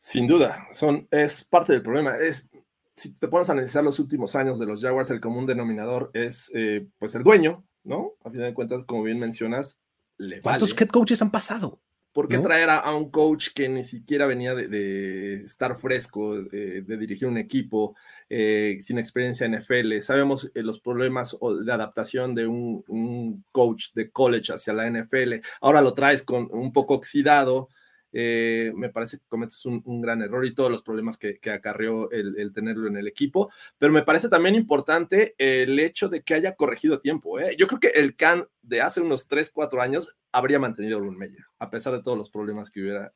[0.00, 2.16] Sin duda, son, es parte del problema.
[2.16, 2.50] Es,
[2.96, 6.50] si te pones a analizar los últimos años de los Jaguars, el común denominador es
[6.56, 8.14] eh, pues el dueño, ¿no?
[8.24, 9.78] A final de cuentas, como bien mencionas,
[10.16, 11.83] le ¿Cuántos head coaches han pasado?
[12.14, 17.26] ¿Por qué traer a, un coach que ni siquiera venía de, estar fresco, de, dirigir
[17.26, 17.96] un equipo,
[18.30, 19.98] eh, sin experiencia en NFL?
[19.98, 25.40] Sabemos eh, los problemas de adaptación de un, coach de college hacia la NFL.
[25.60, 27.68] Ahora lo traes con un poco oxidado.
[28.16, 32.52] Eh, me parece que cometes un, gran error y todos los problemas que, acarreó el,
[32.52, 36.94] tenerlo en el equipo, pero me parece también importante el hecho de que haya corregido
[36.94, 37.38] a tiempo.
[37.58, 41.18] Yo creo que el Can de hace unos 3, 4 años habría mantenido a Urban
[41.18, 43.12] Meyer, a pesar de todos los problemas que hubiera,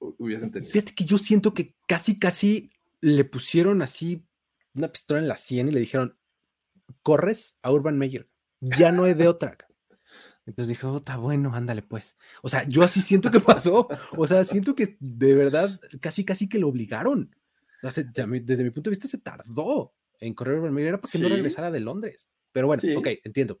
[0.00, 0.72] hubiesen tenido.
[0.72, 4.24] Fíjate que yo siento que casi, casi le pusieron así
[4.74, 6.16] una pistola en la sien y le dijeron,
[7.04, 8.28] corres a Urban Meyer,
[8.60, 9.56] ya no hay de otra.
[10.50, 12.16] Entonces dije, oh, está bueno, ándale pues.
[12.42, 13.88] O sea, yo así siento que pasó.
[14.16, 17.34] O sea, siento que de verdad casi, casi que lo obligaron.
[17.82, 21.80] desde mi punto de vista se tardó en correr Meyer, era porque no regresara de
[21.80, 22.30] Londres.
[22.52, 23.60] Pero bueno, ok, entiendo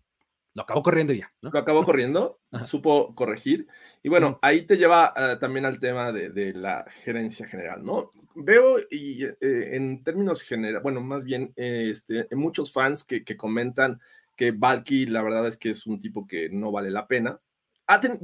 [0.54, 1.32] lo acabó corriendo ya.
[1.42, 1.50] ¿no?
[1.52, 3.66] Lo acabó corriendo, supo corregir.
[4.02, 8.12] Y bueno, ahí te lleva ah, también al tema de, la gerencia general, ¿no?
[8.34, 14.00] Veo y eh, en términos generales, bueno, más bien este, muchos fans que, comentan
[14.36, 17.40] que Valky la verdad es que es un tipo que no vale la pena.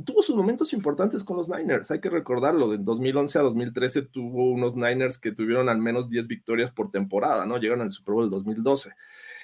[0.05, 4.51] tuvo sus momentos importantes con los Niners, hay que recordarlo, de 2011 a 2013 tuvo
[4.51, 7.59] unos Niners que tuvieron al menos 10 victorias por temporada, ¿no?
[7.59, 8.91] Llegaron al Super Bowl 2012.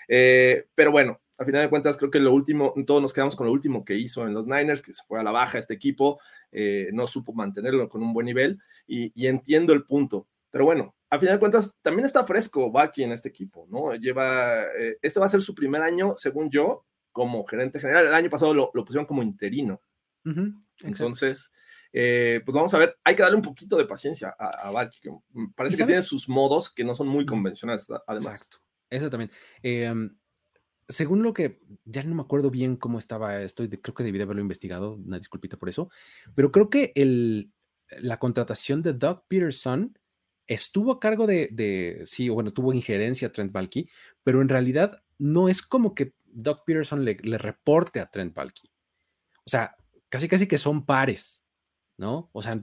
[0.08, 3.46] Eh, pero bueno, a final de cuentas, creo que lo último, todos nos quedamos con
[3.46, 6.20] lo último que hizo en los Niners, que se fue a la baja este equipo,
[6.50, 10.28] eh, no supo mantenerlo con un buen nivel y, entiendo el punto.
[10.52, 13.94] Pero bueno, a final de cuentas, también está fresco Baki en este equipo, ¿no?
[13.94, 18.06] Lleva, eh, este va a ser su primer año, según yo, como gerente general.
[18.06, 19.80] El año pasado lo, pusieron como interino.
[20.84, 21.50] Entonces,
[21.90, 25.10] eh, pues vamos a ver, hay que darle un poquito de paciencia a, a que
[25.56, 28.34] parece que tiene sus modos que no son muy convencionales, además.
[28.34, 28.58] Exacto.
[28.90, 29.30] Eso también.
[29.62, 29.90] Eh,
[30.86, 34.24] según lo que, ya no me acuerdo bien cómo estaba esto, creo que debí de
[34.24, 35.90] haberlo investigado, una disculpita por eso,
[36.34, 37.52] pero creo que el,
[38.00, 39.98] la contratación de Doug Peterson
[40.46, 43.88] estuvo a cargo de, sí, bueno, tuvo injerencia a Trent Balky,
[44.22, 48.70] pero en realidad no es como que Doug Peterson le, reporte a Trent Balky.
[49.44, 49.76] O sea,
[50.08, 51.44] casi casi que son pares,
[51.96, 52.30] ¿no?
[52.32, 52.62] O sea,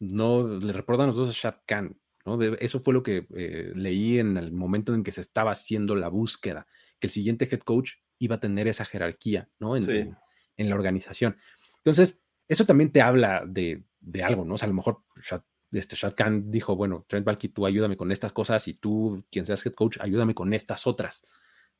[0.00, 2.40] no le reportan los dos a Shad Khan, ¿no?
[2.42, 6.08] Eso fue lo que eh, leí en el momento en que se estaba haciendo la
[6.08, 6.66] búsqueda
[7.00, 9.76] que el siguiente head coach iba a tener esa jerarquía, ¿no?
[9.76, 10.16] En,
[10.56, 11.36] en, la organización.
[11.76, 14.54] Entonces, eso también te habla de, de algo, ¿no?
[14.54, 17.96] O sea, a lo mejor Shad, este, Shad Khan dijo, bueno, Trent Balky, tú ayúdame
[17.96, 21.28] con estas cosas y tú, quien seas head coach, ayúdame con estas otras,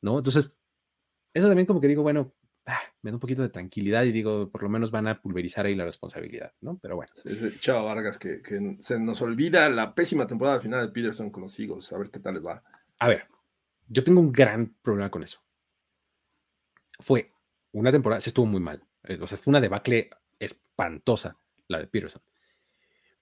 [0.00, 0.18] ¿no?
[0.18, 0.58] Entonces,
[1.34, 2.34] eso también como que digo, bueno,
[2.66, 5.66] ah, me da un poquito de tranquilidad y digo, por lo menos van a pulverizar
[5.66, 6.78] ahí la responsabilidad, ¿no?
[6.78, 7.12] Pero bueno.
[7.60, 11.58] Chava Vargas, que, que, se nos olvida la pésima temporada final de Peterson con los
[11.58, 12.62] Eagles, a ver qué tal les va.
[12.98, 13.26] A ver,
[13.88, 15.40] yo tengo un gran problema con eso.
[17.00, 17.32] Fue
[17.72, 18.82] una temporada, se estuvo muy mal.
[19.04, 21.36] Eh, o sea, fue una debacle espantosa
[21.68, 22.22] la de Peterson.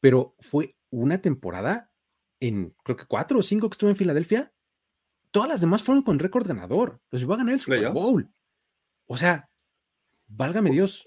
[0.07, 1.90] Pero fue una temporada
[2.38, 4.53] en, creo que cuatro o cinco que estuvo en Filadelfia.
[5.33, 7.01] Todas las demás fueron con récord ganador.
[7.11, 8.31] Los iba a ganar el Super Bowl.
[9.07, 9.51] O sea,
[10.29, 11.05] válgame Dios.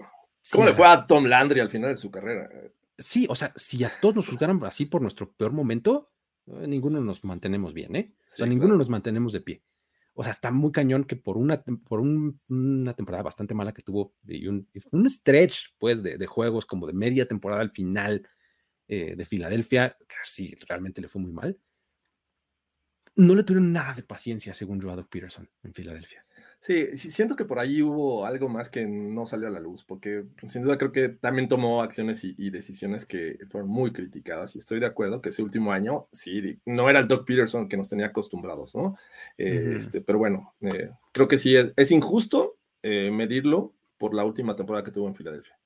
[0.52, 2.50] ¿Cómo le fue a Tom Landry al final de su carrera?
[2.98, 6.12] Sí, o sea, si a todos nos juzgaran así por nuestro peor momento,
[6.48, 8.14] eh, ninguno nos mantenemos bien, ¿eh?
[8.20, 9.64] o sea, ninguno nos mantenemos de pie.
[10.14, 14.18] O sea, está muy cañón que por una, por una temporada bastante mala que tuvo
[14.28, 18.28] y un, un stretch, pues, de, juegos como de media temporada al final,
[18.89, 21.58] eh, de Filadelfia, que sí, realmente le fue muy mal,
[23.15, 26.25] no le tuvieron nada de paciencia, según yo, a Doc Peterson en Filadelfia.
[26.62, 29.84] Sí, sí, siento que por ahí hubo algo más que no salió a la luz,
[29.84, 34.56] porque sin duda creo que también tomó acciones y, decisiones que fueron muy criticadas.
[34.56, 37.78] Y estoy de acuerdo que ese último año, sí, no era el Doc Peterson que
[37.78, 38.97] nos tenía acostumbrados, ¿no?
[39.38, 44.84] este, pero bueno, eh, creo que sí es, injusto eh, medirlo por la última temporada
[44.84, 45.58] que tuvo en Filadelfia.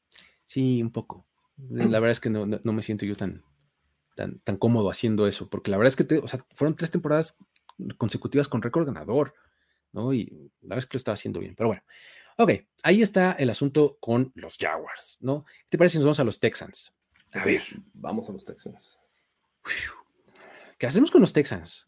[0.46, 1.26] Sí, un poco.
[1.58, 3.44] La verdad es que no, no, me siento yo tan,
[4.16, 7.38] tan, tan cómodo haciendo eso, porque la verdad es que o sea, fueron tres temporadas
[7.98, 9.34] consecutivas con récord ganador.
[9.94, 10.14] ¿no?
[10.14, 11.84] Y la verdad es que lo estaba haciendo bien, pero bueno.
[12.38, 15.46] Ok, ahí está el asunto con los Jaguars, ¿no?
[15.46, 16.92] ¿Qué te parece si nos vamos a los Texans?
[17.32, 17.62] A ver.
[17.94, 19.00] Vamos a los Texans.
[20.80, 21.88] ¿Qué hacemos con los Texans?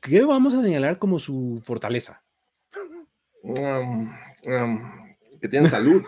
[0.00, 2.24] ¿Qué vamos a señalar como su fortaleza?
[3.42, 4.12] Um,
[4.46, 5.03] um,
[5.44, 6.02] que tienen salud.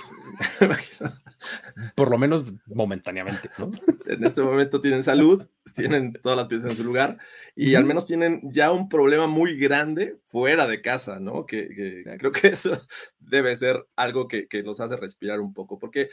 [1.94, 3.70] Por lo menos momentáneamente, ¿no?
[4.06, 7.18] En este momento tienen salud, tienen todas las piezas en su lugar
[7.54, 11.44] y al menos tienen ya un problema muy grande fuera de casa, ¿no?
[11.44, 12.80] Que, creo que eso
[13.18, 16.08] debe ser algo que, que, los hace respirar un poco, porque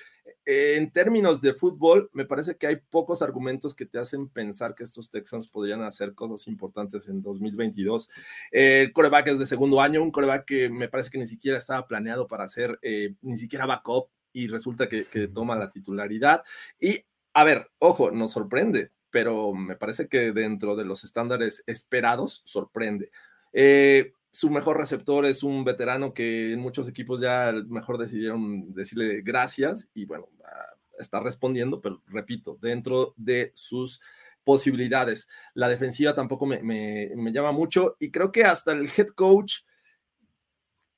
[0.45, 4.75] eh, en términos de fútbol, me parece que hay pocos argumentos que te hacen pensar
[4.75, 8.09] que estos Texans podrían hacer cosas importantes en 2022.
[8.51, 11.87] el coreback es de segundo año, un coreback que me parece que ni siquiera estaba
[11.87, 16.43] planeado para hacer eh, ni siquiera backup y resulta que, toma la titularidad.
[16.79, 22.41] Y, a ver, ojo, nos sorprende, pero me parece que dentro de los estándares esperados,
[22.43, 23.11] sorprende.
[23.53, 29.21] Eh, su mejor receptor es un veterano que en muchos equipos ya mejor decidieron decirle
[29.21, 34.01] gracias y bueno, ah, está respondiendo, pero repito, dentro de sus
[34.43, 35.27] posibilidades.
[35.53, 39.59] La defensiva tampoco me, me llama mucho y creo que hasta el head coach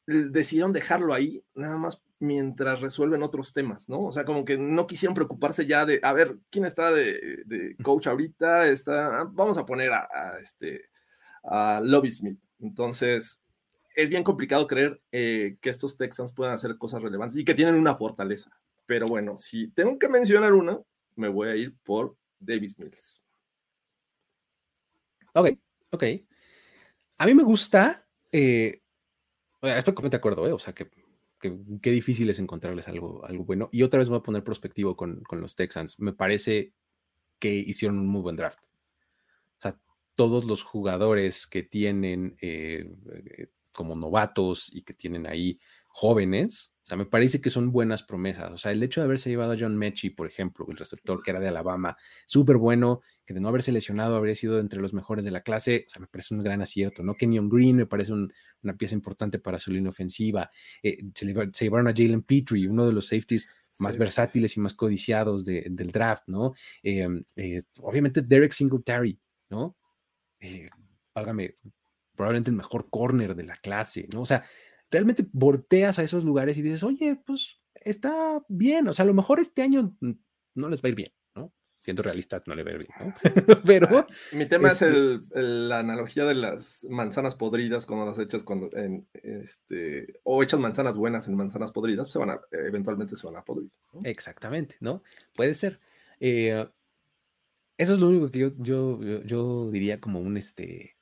[0.08, 4.02] decidieron dejarlo ahí, nada más mientras resuelven otros temas, ¿no?
[4.04, 8.08] O sea, como que no quisieron preocuparse ya de, a ver, ¿quién está de, coach
[8.08, 8.68] ahorita?
[8.68, 10.08] Está, vamos a poner a,
[10.42, 10.90] este,
[11.44, 12.40] a Lobby Smith.
[12.60, 13.42] Entonces,
[13.96, 17.76] es bien complicado creer eh, que estos Texans puedan hacer cosas relevantes y que tienen
[17.76, 18.52] una fortaleza.
[18.86, 20.80] Pero bueno, si tengo que mencionar una,
[21.16, 23.22] me voy a ir por Davis Mills.
[25.34, 25.50] Ok,
[25.92, 26.04] ok.
[27.18, 28.82] A mí me gusta, eh,
[29.62, 30.54] estoy completamente de acuerdo, ¿eh?
[30.54, 30.90] o sea, que
[31.82, 33.70] qué difícil es encontrarles algo, algo bueno.
[33.72, 36.00] Y otra vez voy a poner prospectivo con, con los Texans.
[36.00, 36.74] Me parece
[37.40, 38.66] que hicieron un muy buen draft.
[39.58, 39.80] O sea,
[40.16, 42.90] todos los jugadores que tienen eh,
[43.38, 48.04] eh, como novatos y que tienen ahí jóvenes, o sea, me parece que son buenas
[48.04, 48.52] promesas.
[48.52, 51.32] O sea, el hecho de haberse llevado a John Mechie, por ejemplo, el receptor que
[51.32, 55.26] era de Alabama, súper bueno, que de no haberse lesionado habría sido entre los mejores
[55.26, 57.16] de la clase, o sea, me parece un gran acierto, ¿no?
[57.16, 60.52] Kenyon Green me parece una pieza importante para su línea ofensiva.
[60.84, 65.44] Eh, se, llevaron a Jalen Petrie, uno de los safeties más versátiles y más codiciados
[65.44, 66.54] del draft, ¿no?
[66.84, 69.20] Em, eh, obviamente Derek Singletary,
[69.50, 69.76] ¿no?
[70.40, 70.70] Eh,
[71.16, 71.56] válgame,
[72.16, 74.22] probablemente el mejor corner de la clase, ¿no?
[74.22, 74.44] O sea,
[74.92, 79.14] realmente volteas a esos lugares y dices, oye, pues está bien, o sea, a lo
[79.14, 79.96] mejor este año
[80.54, 81.54] no les va a ir bien, ¿no?
[81.80, 83.62] Siendo realistas, no le va a ir bien, ¿no?
[83.66, 84.00] Pero...
[84.00, 88.70] Ah, mi tema es este la analogía de las manzanas podridas cuando las echas cuando,
[88.76, 93.38] en, este, o echas manzanas buenas en manzanas podridas, se van a, eventualmente se van
[93.38, 93.72] a podrir.
[94.04, 95.04] Exactamente, ¿no?
[95.36, 95.78] Puede ser.
[96.20, 96.66] Eh,
[97.78, 100.96] eso es lo único que yo, yo, yo diría como un, este,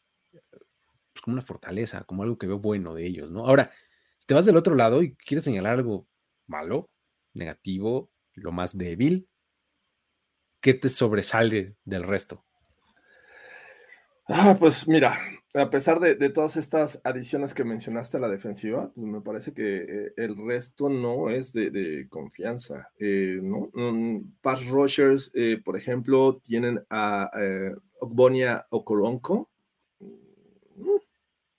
[1.23, 3.47] como una fortaleza, como algo que veo bueno de ellos, ¿no?
[3.47, 3.71] Ahora,
[4.17, 6.05] si te vas del otro lado y quieres señalar algo
[6.47, 6.89] malo,
[7.33, 9.29] negativo, lo más débil,
[10.59, 12.43] ¿qué te sobresale del resto?
[14.27, 15.17] Ah, pues mira,
[15.53, 19.77] a pesar de, todas estas adiciones que mencionaste a la defensiva, pues me parece que
[19.77, 23.69] eh, el resto no es de, confianza, eh, ¿no?
[23.73, 27.31] Mm, pass rushers, eh, por ejemplo, tienen a
[28.01, 29.49] Ogbonia Okoronko,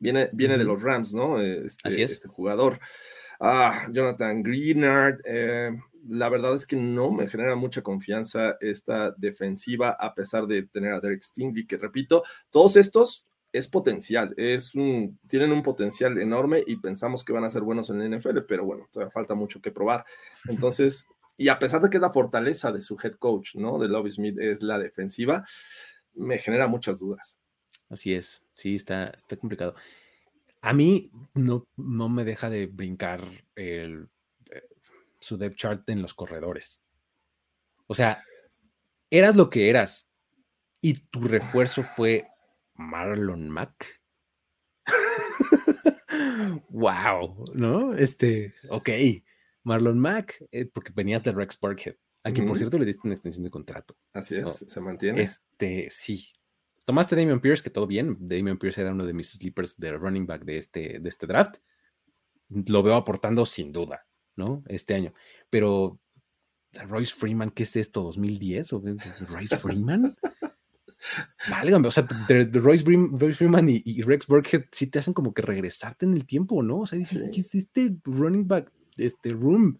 [0.04, 1.40] Viene, viene de los Rams, ¿no?
[1.40, 2.12] Este, Así es.
[2.12, 2.78] Este jugador.
[3.40, 5.18] Ah, Jonathan Greenard.
[5.24, 5.70] Eh,
[6.10, 10.92] la verdad es que no me genera mucha confianza esta defensiva, a pesar de tener
[10.92, 16.62] a Derek Stingley, que repito, todos estos es potencial, es un, tienen un potencial enorme
[16.66, 19.62] y pensamos que van a ser buenos en el NFL, pero bueno, todavía falta mucho
[19.62, 20.04] que probar.
[20.50, 21.06] Entonces,
[21.38, 23.78] y a pesar de que es la fortaleza de su head coach, ¿no?
[23.78, 25.46] De Lobby Smith es la defensiva,
[26.12, 27.38] me genera muchas dudas.
[27.88, 29.74] Así es, sí, está, está complicado.
[30.60, 34.08] A mí no, no me deja de brincar el,
[34.50, 34.62] eh,
[35.18, 36.82] su depth chart en los corredores.
[37.86, 38.24] O sea,
[39.10, 40.10] eras lo que eras
[40.80, 42.26] y tu refuerzo fue
[42.74, 44.00] Marlon Mack.
[46.70, 47.94] wow, ¿no?
[47.94, 48.90] Este, ok,
[49.62, 51.96] Marlon Mack, eh, porque venías de Rex Burkhead.
[52.22, 53.96] a quien por cierto le diste una extensión de contrato.
[54.12, 55.22] Así es, se mantiene.
[55.22, 56.32] Este, sí.
[56.84, 58.16] Tomaste Damian Pierce, que todo bien.
[58.20, 61.56] Damian Pierce era uno de mis sleepers de running back de este, de este draft.
[62.48, 64.06] Lo veo aportando sin duda,
[64.36, 64.62] ¿no?
[64.68, 65.12] Este año.
[65.48, 65.98] Pero
[66.72, 68.10] Royce Freeman, ¿qué es esto?
[68.10, 68.72] ¿2010?
[68.72, 70.16] ¿O Royce Freeman?
[71.50, 72.06] Vale, o sea,
[72.52, 72.84] Royce,
[73.34, 76.80] Freeman y, Rex Burkhead sí te hacen como que regresarte en el tiempo, ¿no?
[76.80, 79.78] O sea, dices, ¿qué es este running back, este room?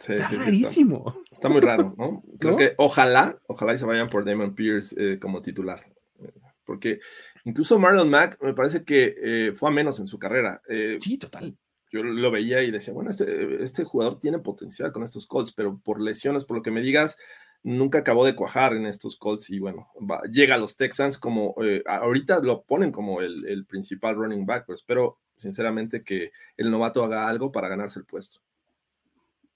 [0.00, 1.22] Está rarísimo.
[1.30, 2.22] Está, muy raro, ¿no?
[2.38, 5.82] Creo que ojalá, ojalá y se vayan por Damon Pierce eh, como titular.
[6.22, 6.32] Eh,
[6.64, 7.00] porque
[7.44, 10.62] incluso Marlon Mack me parece que eh, fue a menos en su carrera.
[11.00, 11.56] sí, total
[11.90, 15.80] yo lo veía y decía, bueno, este, este jugador tiene potencial con estos Colts, pero
[15.82, 17.18] por lesiones, por lo que me digas,
[17.62, 19.88] nunca acabó de cuajar en estos Colts y bueno,
[20.30, 24.76] llega a los Texans como, eh, ahorita lo ponen como el, principal running back, pero
[24.76, 28.40] espero sinceramente que el novato haga algo para ganarse el puesto.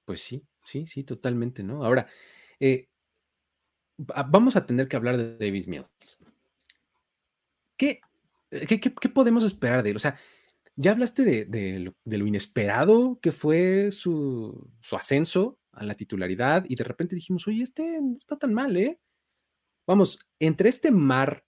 [0.05, 1.85] Pues sí, sí, sí, totalmente, ¿no?
[1.85, 2.07] Ahora,
[2.61, 2.89] eh,
[3.97, 6.19] vamos a tener que hablar de Davis Mills.
[7.77, 8.01] ¿Qué,
[8.51, 9.97] qué, qué podemos esperar de él?
[9.97, 10.19] O sea,
[10.77, 17.15] ya hablaste de, lo, inesperado que fue su, ascenso a la titularidad y de repente
[17.15, 18.99] dijimos, oye, este no está tan mal, ¿eh?
[19.87, 21.45] Vamos, entre este mar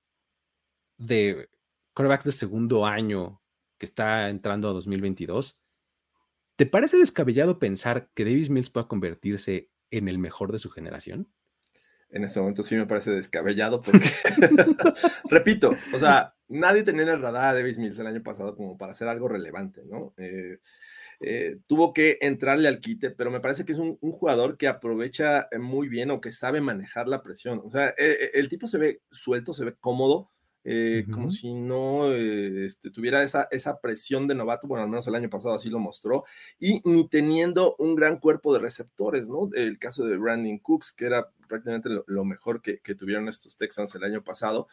[0.99, 1.49] de
[1.95, 3.41] quarterbacks de segundo año
[3.79, 5.61] que está entrando a 2022,
[6.57, 11.29] ¿te parece descabellado pensar que Davis Mills pueda convertirse en el mejor de su generación?
[12.11, 14.09] En este momento sí me parece descabellado porque,
[15.31, 18.79] repito, o sea, nadie tenía en el radar a Davis Mills el año pasado como
[18.79, 20.15] para hacer algo relevante, ¿no?
[20.17, 20.59] Eh,
[21.21, 25.49] eh, tuvo que entrarle al quite, pero me parece que es un, jugador que aprovecha
[25.51, 27.61] eh, muy bien o que sabe manejar la presión.
[27.65, 30.31] O sea, el tipo se ve suelto, se ve cómodo,
[31.13, 35.31] como si no este, tuviera esa, esa presión de novato, bueno, al menos el año
[35.31, 36.25] pasado así lo mostró,
[36.59, 39.49] y ni teniendo un gran cuerpo de receptores, ¿no?
[39.55, 43.95] El caso de Brandon Cooks, que era prácticamente lo, mejor que, que, tuvieron estos Texans
[43.95, 44.67] el año pasado,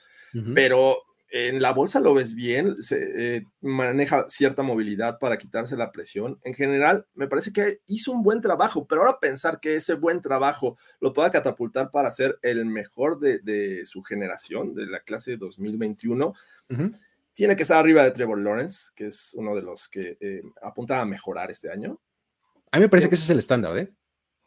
[0.56, 0.98] pero
[1.36, 6.40] en la bolsa lo ves bien, se, eh, maneja cierta movilidad para quitarse la presión.
[6.44, 10.22] En general, me parece que hizo un buen trabajo, pero ahora pensar que ese buen
[10.22, 16.36] trabajo lo pueda catapultar para ser el mejor de, su generación, de la clase 2021,
[17.34, 21.02] tiene que estar arriba de Trevor Lawrence, que es uno de los que eh, apunta
[21.02, 22.00] a mejorar este año.
[22.72, 23.92] A mí me parece que ese es el estándar, ¿eh?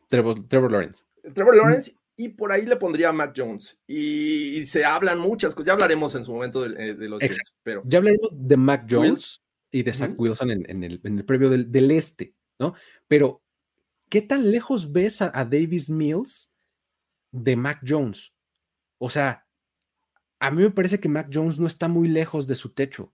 [0.07, 1.03] Trevor, Trevor Lawrence.
[1.35, 3.83] Trevor Lawrence y por ahí le pondría a Mac Jones.
[3.87, 7.83] Y, se hablan muchas cosas, ya hablaremos en su momento de, eh, los Jets, pero...
[7.85, 12.75] Ya hablaremos de Mac Jones y de Zach Wilson en, el, previo del, este, ¿no?
[13.07, 13.43] Pero,
[14.09, 16.55] ¿qué tan lejos ves a, Davis Mills
[17.33, 18.33] de Mac Jones?
[18.99, 19.47] O sea,
[20.39, 23.13] a mí me parece que Mac Jones no está muy lejos de su techo.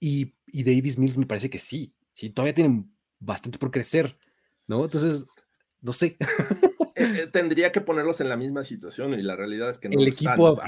[0.00, 4.18] Y, y Davis Mills me parece que sí, sí, todavía tienen bastante por crecer,
[4.66, 4.84] ¿no?
[4.84, 5.26] Entonces,
[5.80, 6.18] no sé.
[6.98, 10.00] Eh, tendría que ponerlos en la misma situación y la realidad es que no.
[10.00, 10.60] El equipo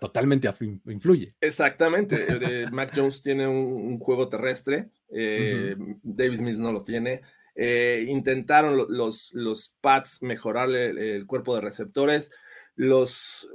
[0.00, 0.52] totalmente
[0.86, 1.34] influye.
[1.40, 2.26] Exactamente.
[2.28, 7.22] Eh, Mac Jones tiene un, juego terrestre, eh, Davis Mills no lo tiene.
[7.56, 12.32] intentaron los, los Pats mejorarle el, cuerpo de receptores.
[12.74, 13.48] Los,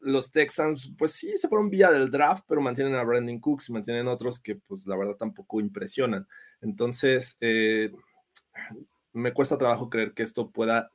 [0.00, 3.72] los Texans, pues sí, se fueron vía del draft, pero mantienen a Brandon Cooks y
[3.72, 6.26] mantienen otros que, pues la verdad, tampoco impresionan.
[6.60, 7.38] Entonces,
[9.12, 10.90] me cuesta trabajo creer que esto pueda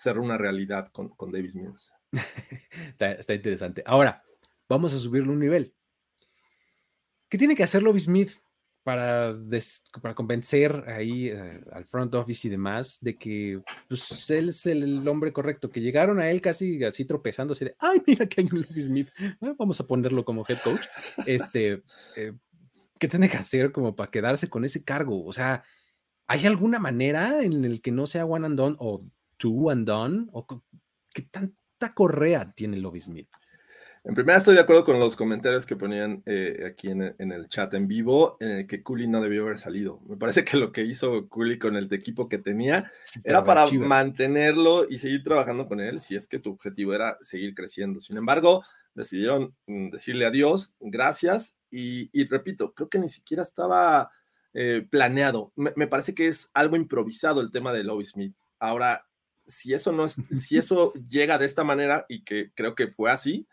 [0.00, 1.92] ser una realidad con, con Davis Mills.
[2.98, 3.82] está, interesante.
[3.84, 4.22] Ahora,
[4.66, 5.74] vamos a subirle un nivel.
[7.28, 8.30] ¿Qué tiene que hacer Lobby Smith
[8.82, 9.36] para,
[10.00, 15.06] para convencer ahí eh, al front office y demás de que pues, él es el,
[15.06, 15.70] hombre correcto?
[15.70, 19.10] Que llegaron a él casi así tropezándose de, ay, mira que hay un Lobby Smith,
[19.58, 20.86] vamos a ponerlo como head coach.
[21.26, 21.82] Este,
[22.16, 22.32] eh,
[22.98, 25.26] ¿Qué tiene que hacer como para quedarse con ese cargo?
[25.26, 25.62] O sea,
[26.26, 29.04] ¿hay alguna manera en el que no sea one and done o
[29.40, 30.28] two and done?
[30.32, 30.46] ¿O
[31.12, 33.28] qué tanta correa tiene Lobby Smith?
[34.02, 37.74] En primera estoy de acuerdo con los comentarios que ponían eh, aquí en, el chat
[37.74, 40.00] en vivo, eh, que Cooley no debió haber salido.
[40.08, 42.90] Me parece que lo que hizo Cooley con el equipo que tenía
[43.24, 47.54] era para mantenerlo y seguir trabajando con él, si es que tu objetivo era seguir
[47.54, 48.00] creciendo.
[48.00, 48.62] Sin embargo,
[48.94, 54.10] decidieron mm, decirle adiós, gracias, y, repito, creo que ni siquiera estaba
[54.54, 55.52] eh, planeado.
[55.56, 58.34] Me, me, parece que es algo improvisado el tema de Lobby Smith.
[58.58, 59.06] Ahora,
[59.50, 63.10] si eso no es, si eso llega de esta manera y que creo que fue
[63.10, 63.46] así,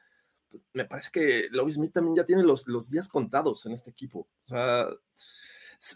[0.50, 3.90] pues, me parece que Lobby Smith también ya tiene los, los días contados en este
[3.90, 4.28] equipo.
[4.46, 4.88] O sea,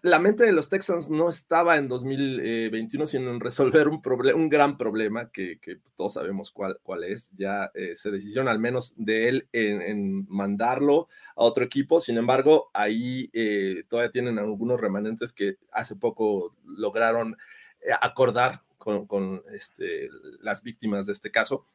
[0.04, 4.02] la mente de los Texans no estaba en 2021, sino en resolver un,
[4.36, 7.32] un gran problema que, que, todos sabemos cuál, cuál es.
[7.32, 11.99] Ya eh, se decidieron al menos de él en, mandarlo a otro equipo.
[11.99, 17.38] Sin embargo, ahí eh, todavía tienen algunos remanentes que hace poco lograron
[17.82, 20.10] eh, acordar con, este,
[20.40, 21.66] las víctimas de este caso.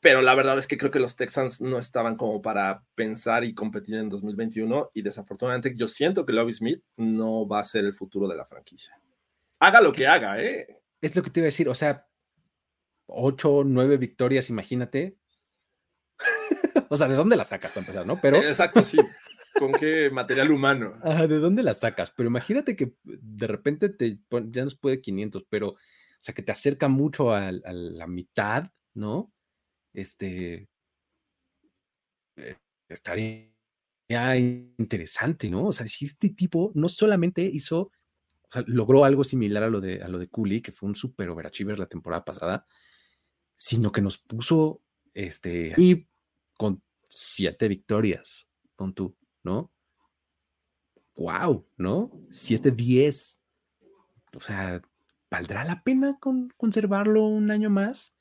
[0.00, 3.54] Pero la verdad es que creo que los Texans no estaban como para pensar y
[3.54, 7.94] competir en 2021 y desafortunadamente yo siento que Lovie Smith no va a ser el
[7.94, 9.00] futuro de la franquicia.
[9.60, 10.82] Haga lo que haga, ¿eh?
[11.00, 12.06] Es lo que te iba a decir, o sea,
[13.06, 15.16] ocho, nueve victorias, imagínate.
[16.90, 18.20] o sea, ¿de dónde las sacas para empezar, no?
[18.20, 18.36] Pero...
[18.36, 18.98] Exacto, sí.
[19.58, 20.98] ¿Con qué material humano?
[21.02, 22.10] ¿De dónde las sacas?
[22.10, 24.18] Pero imagínate que de repente te
[24.50, 25.78] ya nos puede 500, pero, o
[26.20, 29.32] sea, que te acerca mucho a, la mitad, ¿no?
[29.92, 30.68] Este.
[32.36, 32.56] Eh,
[32.88, 33.54] estaría
[34.36, 35.66] interesante, ¿no?
[35.66, 39.80] O sea, si este tipo no solamente hizo, o sea, logró algo similar a lo
[39.80, 42.66] de, a lo de Cooley, que fue un super overachiever la temporada pasada,
[43.56, 44.82] sino que nos puso,
[45.14, 46.06] este, y
[46.56, 49.16] con siete victorias, con tú.
[49.44, 49.70] ¿No?
[51.14, 51.64] ¡Wow!
[51.76, 52.10] ¿No?
[52.30, 53.40] 7-10.
[54.36, 54.82] O sea,
[55.30, 58.18] ¿valdrá la pena con, conservarlo un año más?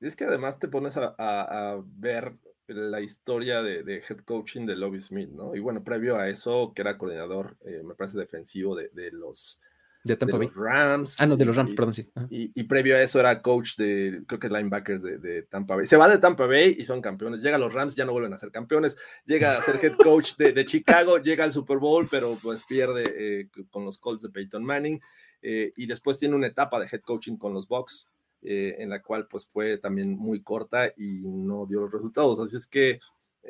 [0.00, 2.36] Es que además te pones a, ver
[2.66, 5.54] la historia de, head coaching de Lobby Smith, ¿no?
[5.54, 9.60] Y bueno, previo a eso, que era coordinador, eh, me parece, defensivo de, de los
[10.02, 10.48] de Tampa Bay.
[10.48, 11.20] Los Rams.
[11.20, 12.10] Ah, no, de los Rams, perdón, sí.
[12.30, 15.86] Y, previo a eso era coach de, creo que linebackers de, Tampa Bay.
[15.86, 17.42] Se va de Tampa Bay y son campeones.
[17.42, 18.96] Llega a los Rams, ya no vuelven a ser campeones.
[19.26, 23.48] Llega a ser head coach de, Chicago, llega al Super Bowl, pero pues pierde eh,
[23.70, 25.00] con los Colts de Peyton Manning.
[25.42, 28.08] Eh, y después tiene una etapa de head coaching con los Bucks,
[28.42, 32.40] eh, en la cual pues fue también muy corta y no dio los resultados.
[32.40, 33.00] Así es que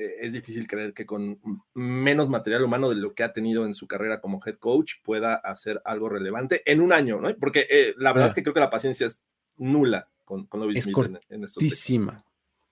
[0.01, 1.39] eh, es difícil creer que con
[1.75, 5.35] menos material humano de lo que ha tenido en su carrera como head coach pueda
[5.35, 7.37] hacer algo relevante en un año, ¿no?
[7.37, 9.27] Porque eh, la verdad es que creo que la paciencia es
[9.59, 12.25] nula con, con es cortísima,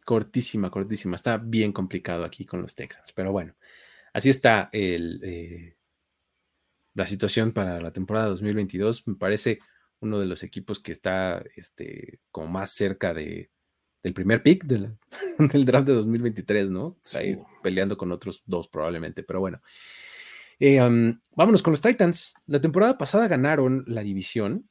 [0.07, 1.17] cortísima, cortísima.
[1.17, 3.55] Está bien complicado aquí con los Texans, pero bueno,
[4.15, 5.77] así está el, eh,
[6.95, 9.07] la situación para la temporada 2022.
[9.07, 9.59] Me parece
[10.01, 13.51] uno de los equipos que está este, como más cerca de,
[14.03, 14.97] del primer pick del,
[15.65, 16.99] draft de 2023, ¿no?
[17.15, 19.61] Ahí peleando con otros dos probablemente, pero bueno.
[20.61, 20.81] Eh,
[21.37, 22.35] vámonos con los Titans.
[22.47, 24.69] La temporada pasada ganaron la división.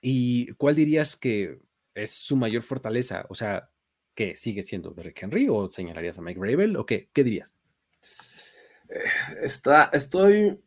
[0.00, 1.58] ¿Y cuál dirías que
[1.94, 3.26] es su mayor fortaleza?
[3.28, 3.70] O sea,
[4.14, 7.10] ¿qué sigue siendo Derrick Henry o señalarías a Mike Bravel o qué?
[7.12, 7.56] ¿Qué dirías?
[8.88, 9.02] Eh,
[9.42, 10.60] está, estoy,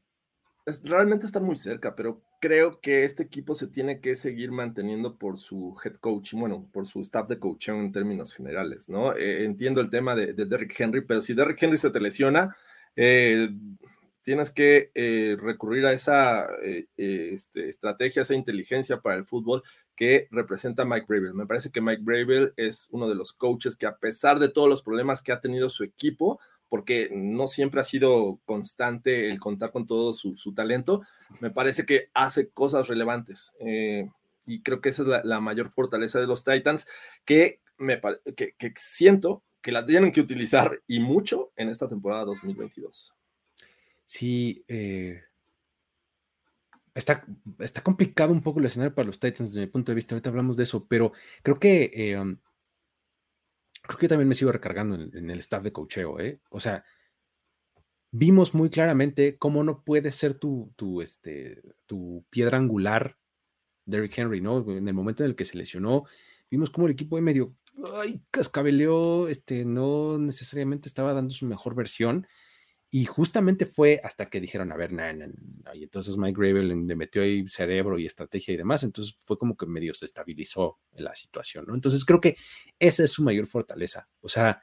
[0.83, 5.37] realmente está muy cerca, pero creo que este equipo se tiene que seguir manteniendo por
[5.37, 9.15] su head coach, bueno, por su staff de coaching en términos generales, ¿no?
[9.15, 12.55] Eh, entiendo el tema de, Derrick Henry, pero si Derrick Henry se te lesiona,
[12.95, 13.47] eh,
[14.23, 16.47] tienes que eh, recurrir a esa
[16.97, 19.61] este, estrategia, esa inteligencia para el fútbol
[19.95, 21.35] que representa Mike Bravel.
[21.35, 24.67] Me parece que Mike Bravel es uno de los coaches que a pesar de todos
[24.67, 26.39] los problemas que ha tenido su equipo,
[26.71, 31.01] porque no siempre ha sido constante el contar con todo su, talento,
[31.41, 33.53] me parece que hace cosas relevantes.
[33.59, 34.09] Eh,
[34.45, 36.87] y creo que esa es la, mayor fortaleza de los Titans,
[37.25, 37.99] que, me,
[38.37, 43.17] que, siento que la tienen que utilizar y mucho en esta temporada 2022.
[44.05, 45.23] Sí, eh,
[46.95, 47.25] está,
[47.59, 50.29] está complicado un poco el escenario para los Titans desde mi punto de vista, ahorita
[50.29, 51.11] hablamos de eso, pero
[51.43, 52.37] creo que eh,
[53.91, 56.39] creo que también me sigo recargando en, el staff de cocheo, ¿eh?
[56.49, 56.83] O sea,
[58.11, 63.17] vimos muy claramente cómo no puede ser tu, tu, este, tu piedra angular
[63.85, 64.59] Derrick Henry, ¿no?
[64.71, 66.05] En el momento en el que se lesionó,
[66.49, 67.55] vimos cómo el equipo de medio,
[67.95, 72.27] ay, cascabeleó, este, no necesariamente estaba dando su mejor versión
[72.93, 75.13] y justamente fue hasta que dijeron, a ver, nah,
[75.73, 79.55] y entonces Mike Gravel le metió ahí cerebro y estrategia y demás, entonces fue como
[79.55, 81.73] que medio se estabilizó la situación, ¿no?
[81.73, 82.35] Entonces creo que
[82.79, 84.61] esa es su mayor fortaleza, o sea,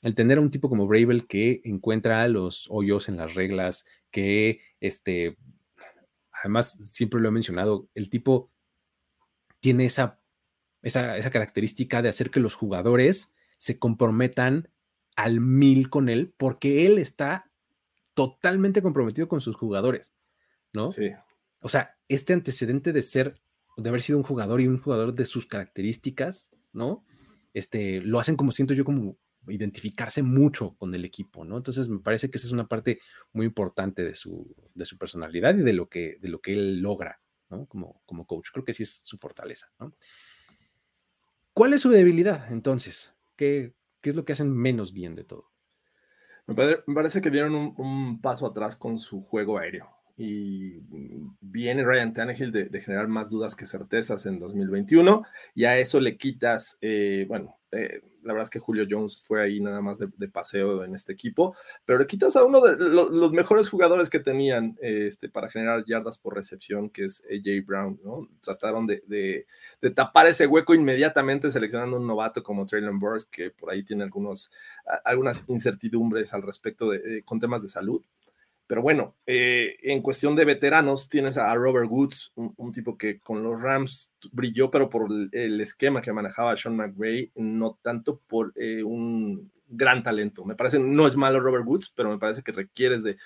[0.00, 4.60] el tener a un tipo como Bravel que encuentra los hoyos en las reglas, que,
[4.78, 5.36] este,
[6.30, 8.52] además, siempre lo he mencionado, el tipo
[9.58, 10.20] tiene esa,
[10.82, 14.70] esa, esa característica de hacer que los jugadores se comprometan
[15.16, 17.50] al mil con él, porque él está
[18.16, 20.14] totalmente comprometido con sus jugadores,
[20.72, 20.90] ¿no?
[20.90, 21.10] Sí.
[21.60, 23.40] O sea, este antecedente de ser,
[23.76, 27.04] de haber sido un jugador y un jugador de sus características, ¿no?
[27.52, 31.58] Este, lo hacen como siento yo como identificarse mucho con el equipo, ¿no?
[31.58, 33.00] Entonces me parece que esa es una parte
[33.34, 36.80] muy importante de su, de su personalidad y de lo que, de lo que él
[36.80, 37.66] logra, ¿no?
[37.66, 38.48] Como, como coach.
[38.50, 39.94] Creo que sí es su fortaleza, ¿no?
[41.52, 43.14] ¿Cuál es su debilidad entonces?
[43.36, 45.50] ¿Qué, qué es lo que hacen menos bien de todo?
[46.46, 49.90] Me parece que dieron un, paso atrás con su juego aéreo.
[50.16, 50.80] Y
[51.40, 55.24] viene Ryan Tannehill de, generar más dudas que certezas en 2021.
[55.54, 59.42] Y a eso le quitas, eh, bueno, Eh, la verdad es que Julio Jones fue
[59.42, 63.32] ahí nada más de, paseo en este equipo, pero le quitas a uno de los
[63.32, 68.28] mejores jugadores que tenían este, para generar yardas por recepción, que es AJ Brown, ¿no?
[68.40, 69.46] Trataron de,
[69.94, 74.50] tapar ese hueco inmediatamente seleccionando un novato como Traylon Burks, que por ahí tiene algunos,
[75.04, 78.02] algunas incertidumbres al respecto de, con temas de salud.
[78.66, 83.42] Pero bueno, eh, en cuestión de veteranos, tienes a Robert Woods, un, tipo que con
[83.42, 88.82] los Rams brilló, pero por el, esquema que manejaba Sean McVay, no tanto por eh,
[88.82, 90.44] un gran talento.
[90.44, 93.16] Me parece, no es malo Robert Woods, pero me parece que requieres de,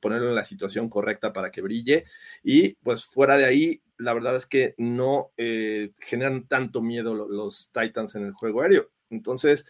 [0.00, 2.04] ponerlo en la situación correcta para que brille.
[2.42, 7.70] Y pues fuera de ahí, la verdad es que no eh, generan tanto miedo los
[7.72, 8.90] Titans en el juego aéreo.
[9.10, 9.66] Entonces,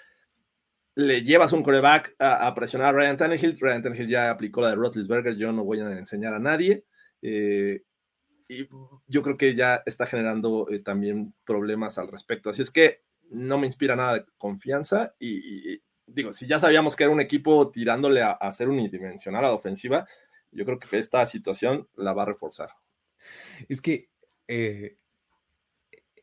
[0.97, 3.59] le llevas un coreback a, presionar a Ryan Tannehill.
[3.61, 6.85] Ryan Tannehill ya aplicó la de Rotlisberger, yo no voy a enseñar a nadie.
[7.21, 7.83] Eh,
[8.49, 8.67] y
[9.07, 12.49] yo creo que ya está generando eh, también problemas al respecto.
[12.49, 17.03] Así es que no me inspira nada de confianza y, digo, si ya sabíamos que
[17.03, 20.07] era un equipo tirándole a, a ser unidimensional a la ofensiva,
[20.51, 22.71] yo creo que esta situación la va a reforzar.
[23.69, 24.09] Es que
[24.49, 24.97] eh,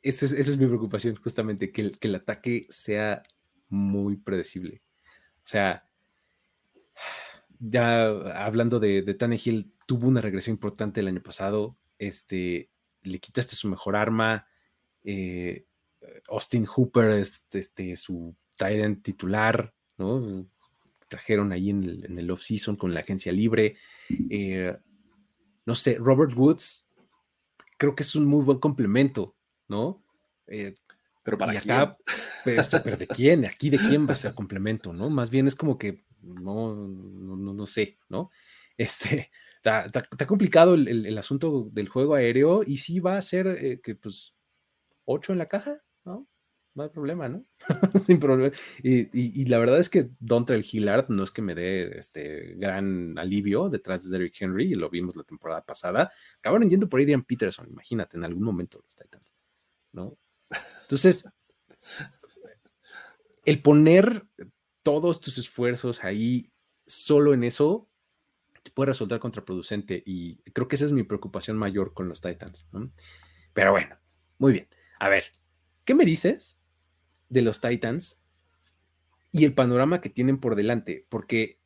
[0.02, 3.22] esa, es, mi preocupación, justamente, que que el ataque sea
[3.70, 4.82] muy predecible.
[5.38, 5.88] O sea,
[7.60, 8.06] ya
[8.46, 11.78] hablando de, de Tannehill, tuvo una regresión importante el año pasado.
[11.98, 12.70] Este,
[13.04, 14.48] le quitaste su mejor arma.
[15.04, 15.66] Eh,
[16.30, 20.48] Austin Hooper, este, su Tyrant titular, ¿no?
[21.08, 23.78] Trajeron ahí en el, en off-season con la agencia libre.
[24.30, 24.76] Eh,
[25.66, 26.90] no sé, Robert Woods,
[27.78, 29.36] creo que es un muy buen complemento,
[29.68, 30.04] ¿no?
[30.48, 30.76] Eh,
[31.24, 31.98] pero para acá,
[32.44, 33.46] pero, ¿de quién?
[33.46, 35.10] Aquí de quién va a ser complemento, ¿no?
[35.10, 38.30] Más bien es como que no, no, no sé, ¿no?
[38.78, 43.48] Este, está, está, complicado el, el, asunto del juego aéreo y sí va a ser
[43.48, 44.36] eh, que, pues,
[45.06, 46.28] 8 en la caja, ¿no?
[46.76, 47.46] No hay problema, ¿no?
[47.96, 48.54] Sin problema.
[48.82, 53.18] Y, y, la verdad es que Dontrell Hillard no es que me dé este gran
[53.20, 56.12] alivio detrás de Derrick Henry, y lo vimos la temporada pasada.
[56.40, 59.36] Acabaron yendo por Adrian Peterson, imagínate, en algún momento los Titans,
[59.92, 60.18] ¿no?
[60.94, 61.28] Entonces,
[63.46, 64.28] el poner
[64.84, 66.52] todos tus esfuerzos ahí
[66.86, 67.90] solo en eso
[68.62, 72.68] te puede resultar contraproducente y creo que esa es mi preocupación mayor con los Titans.
[73.56, 73.98] Pero bueno,
[74.38, 74.68] muy bien.
[75.00, 75.32] A ver,
[75.84, 76.60] ¿qué me dices
[77.28, 78.22] de los Titans
[79.32, 81.08] y el panorama que tienen por delante?
[81.10, 81.58] Porque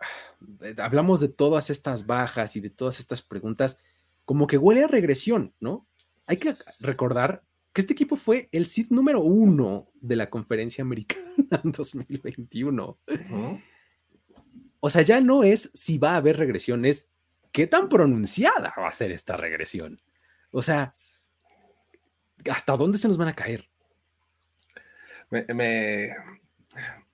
[0.00, 3.78] ah, hablamos de todas estas bajas y de todas estas preguntas,
[4.24, 5.86] como que huele a regresión, ¿no?
[6.26, 11.60] Hay que recordar que este equipo fue el seed número uno de la conferencia americana
[11.64, 12.98] en 2021.
[14.80, 17.08] O sea, ya no es si va a haber regresión, es
[17.50, 20.00] qué tan pronunciada va a ser esta regresión.
[20.50, 20.94] O sea,
[22.50, 23.68] ¿hasta dónde se nos van a caer?
[25.30, 25.46] Me,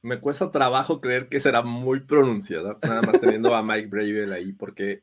[0.03, 4.53] me, cuesta trabajo creer que será muy pronunciada, nada más teniendo a Mike Bravel ahí,
[4.53, 5.03] porque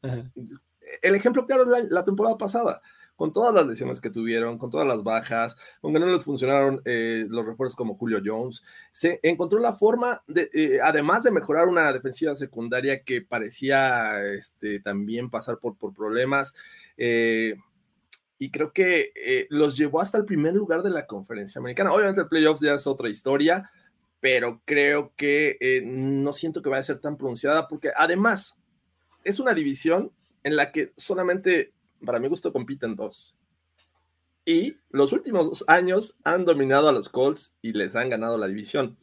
[1.02, 2.82] el ejemplo claro es la temporada pasada
[3.16, 6.82] con todas las lesiones que tuvieron, con todas las bajas, con que no les funcionaron
[6.86, 11.68] eh, los refuerzos como Julio Jones, se encontró la forma de, eh, además de mejorar
[11.68, 16.54] una defensiva secundaria que parecía este, también pasar por, por problemas.
[16.98, 17.56] Eh,
[18.38, 21.94] y creo que los llevó hasta el primer lugar de la conferencia americana.
[21.94, 23.70] Obviamente el playoffs ya es otra historia,
[24.20, 28.60] pero creo que no siento que vaya a ser tan pronunciada porque además
[29.24, 30.12] es una división
[30.44, 31.74] en la que solamente
[32.04, 33.36] para mi gusto, compiten dos.
[34.46, 38.98] Y los últimos años han dominado a los Colts y les han ganado la división.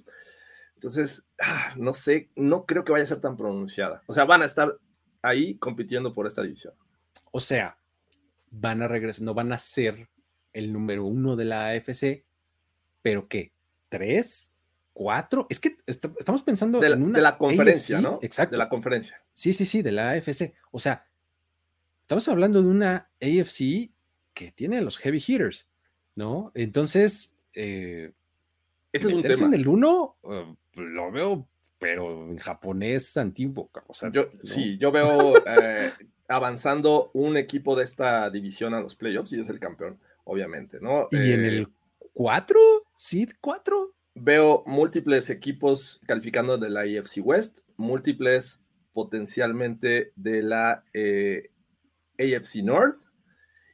[0.74, 4.02] Entonces, ah, no sé, no creo que vaya a ser tan pronunciada.
[4.06, 4.78] O sea, van a estar
[5.20, 6.74] ahí compitiendo por esta división.
[7.32, 7.78] O sea,
[8.50, 10.08] van a regresar, no van a ser
[10.52, 12.24] el número uno de la AFC,
[13.00, 13.52] pero ¿qué?
[13.88, 14.54] ¿Tres?
[14.92, 15.46] ¿Cuatro?
[15.48, 18.18] Es que estamos pensando de la, en una de la conferencia, ¿no?
[18.22, 18.52] Exacto.
[18.52, 19.22] De la conferencia.
[19.32, 20.52] Sí, sí, sí, de la AFC.
[20.70, 21.06] O sea,
[22.12, 23.90] estamos hablando de una AFC
[24.34, 25.66] que tiene los heavy hitters,
[26.14, 26.52] ¿no?
[26.54, 28.12] Entonces, eh,
[28.92, 29.46] es un tema.
[29.46, 31.48] en el 1 eh, lo veo,
[31.78, 33.70] pero en japonés antiguo.
[33.86, 35.90] O sea, yo, Sí, yo veo eh,
[36.28, 41.08] avanzando un equipo de esta división a los playoffs y es el campeón, obviamente, ¿no?
[41.12, 41.68] ¿Y en el
[42.12, 42.58] 4?
[42.94, 43.26] ¿Sí?
[43.40, 43.90] ¿4?
[44.14, 48.60] Veo múltiples equipos calificando de la AFC West, múltiples
[48.92, 51.51] potencialmente de la eh,
[52.18, 53.00] AFC North.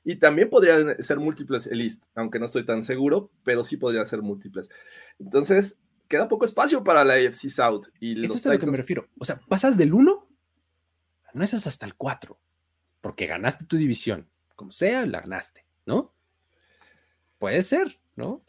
[0.04, 4.06] Y también podrían ser múltiples el East, aunque no estoy tan seguro, pero sí podrían
[4.06, 4.70] ser múltiples.
[5.18, 7.88] Entonces, queda poco espacio para la AFC South.
[8.00, 9.08] Y Eso es a lo que me refiero.
[9.18, 10.28] O sea, pasas del 1,
[11.34, 12.38] no es hasta el 4,
[13.00, 14.28] porque ganaste tu división.
[14.56, 16.14] Como sea, la ganaste, ¿no?
[17.38, 18.42] Puede ser, ¿no?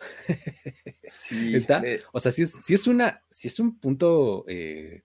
[1.04, 1.56] Sí.
[1.56, 5.04] Está, o sea, si es, si es, una, si es un punto eh,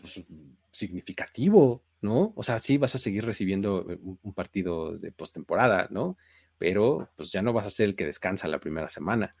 [0.00, 0.22] pues,
[0.70, 2.32] significativo, ¿no?
[2.36, 6.16] O sea, sí vas a seguir recibiendo eh, un, partido de postemporada, ¿no?
[6.58, 9.34] Pero pues ya no vas a ser el que descansa la primera semana,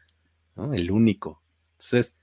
[0.56, 0.74] ¿no?
[0.74, 1.42] El único.
[1.72, 2.18] Entonces,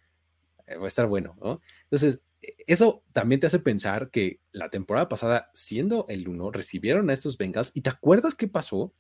[0.68, 1.62] eh, va a estar bueno, ¿no?
[1.84, 7.10] Entonces, e, eso también te hace pensar que la temporada pasada, siendo el uno, recibieron
[7.10, 8.94] a estos Bengals y te acuerdas qué pasó?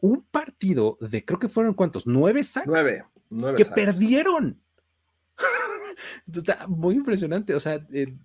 [0.00, 2.68] Un partido de, creo que fueron cuántos, nueve sacks.
[2.68, 4.60] Nueve, nueve Que perdieron.
[6.32, 7.54] Está muy impresionante.
[7.54, 8.16] O sea, eh,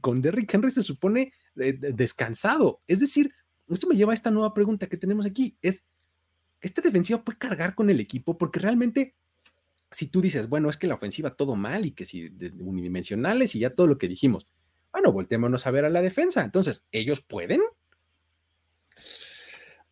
[0.00, 2.80] con Derrick Henry se supone descansado.
[2.86, 3.32] Es decir,
[3.68, 5.56] esto me lleva a esta nueva pregunta que tenemos aquí.
[5.62, 5.84] Es,
[6.60, 8.38] ¿este defensivo puede cargar con el equipo?
[8.38, 9.14] Porque realmente,
[9.90, 12.26] si tú dices, bueno, es que la ofensiva todo mal y que si
[12.60, 14.46] unidimensionales y ya todo lo que dijimos,
[14.92, 16.44] bueno, volteémonos a ver a la defensa.
[16.44, 17.60] Entonces, ¿ellos pueden?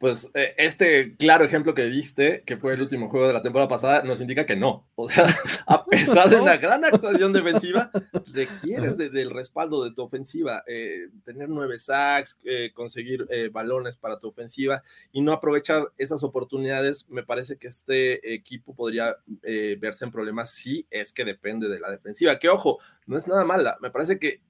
[0.01, 3.69] Pues eh, este claro ejemplo que viste, que fue el último juego de la temporada
[3.69, 4.89] pasada, nos indica que no.
[4.95, 5.27] O sea,
[5.67, 7.91] a pesar de la gran actuación defensiva,
[8.33, 14.29] requieres del respaldo de tu ofensiva, eh, tener nueve sacks, eh, conseguir balones para tu
[14.29, 14.83] ofensiva
[15.13, 17.07] y no aprovechar esas oportunidades.
[17.11, 21.91] Me parece que este equipo podría verse en problemas si es que depende de la
[21.91, 22.39] defensiva.
[22.39, 23.77] Que ojo, no es nada mala.
[23.83, 24.41] Me parece que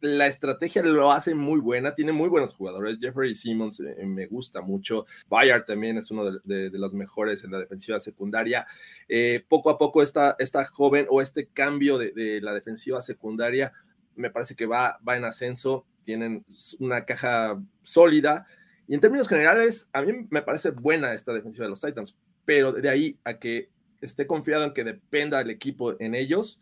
[0.00, 2.96] la estrategia lo hace muy buena, tiene muy buenos jugadores.
[2.98, 4.85] Jeffrey Simmons me gusta mucho
[5.28, 8.66] Bayard también es uno de, los mejores en la defensiva secundaria.
[9.08, 13.72] Eh, poco a poco esta, esta joven o este cambio de, la defensiva secundaria
[14.14, 15.86] me parece que va, va en ascenso.
[16.02, 16.44] Tienen
[16.78, 18.46] una caja sólida.
[18.88, 22.72] Y en términos generales, a mí me parece buena esta defensiva de los Titans, pero
[22.72, 23.70] de ahí a que
[24.00, 26.60] esté confiado en que dependa el equipo en ellos,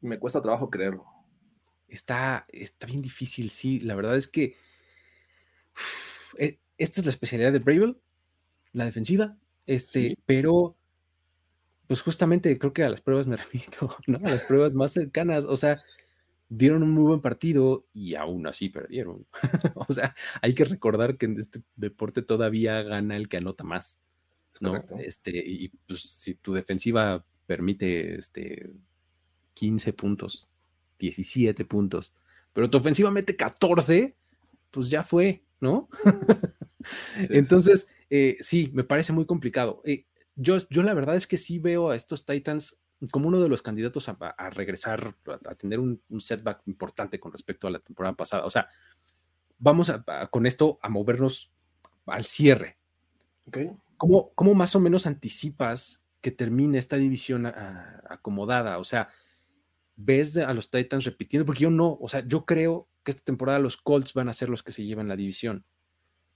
[0.00, 1.06] me cuesta trabajo creerlo.
[1.88, 3.80] Está, está bien difícil, sí.
[3.80, 4.56] La verdad es que
[6.38, 7.96] eh, esta es la especialidad de Bravel,
[8.72, 10.76] la defensiva, este, pero
[11.86, 14.18] pues justamente creo que a las pruebas me repito, ¿no?
[14.24, 15.82] A las pruebas más cercanas, o sea,
[16.48, 19.26] dieron un muy buen partido y aún así perdieron.
[19.74, 24.00] o sea, hay que recordar que en este deporte todavía gana el que anota más,
[24.60, 24.82] ¿no?
[24.98, 28.70] Este, y pues si tu defensiva permite este
[29.54, 30.48] 15 puntos,
[30.98, 32.14] 17 puntos,
[32.52, 34.14] pero tu ofensiva mete 14,
[34.70, 35.88] pues ya fue, ¿no?
[37.30, 39.82] Entonces, eh, sí, me parece muy complicado.
[39.84, 43.48] Eh, yo, yo la verdad es que sí veo a estos Titans como uno de
[43.48, 45.16] los candidatos a, regresar,
[45.48, 48.44] a, tener un, setback importante con respecto a la temporada pasada.
[48.44, 48.68] O sea,
[49.58, 49.92] vamos
[50.30, 51.52] con esto a movernos
[52.06, 52.78] al cierre.
[53.46, 53.72] Okay.
[53.96, 58.78] ¿Cómo, más o menos anticipas que termine esta división acomodada?
[58.78, 59.08] O sea,
[59.96, 63.58] ves a los Titans repitiendo, porque yo no, o sea, yo creo que esta temporada
[63.58, 65.64] los Colts van a ser los que se llevan la división,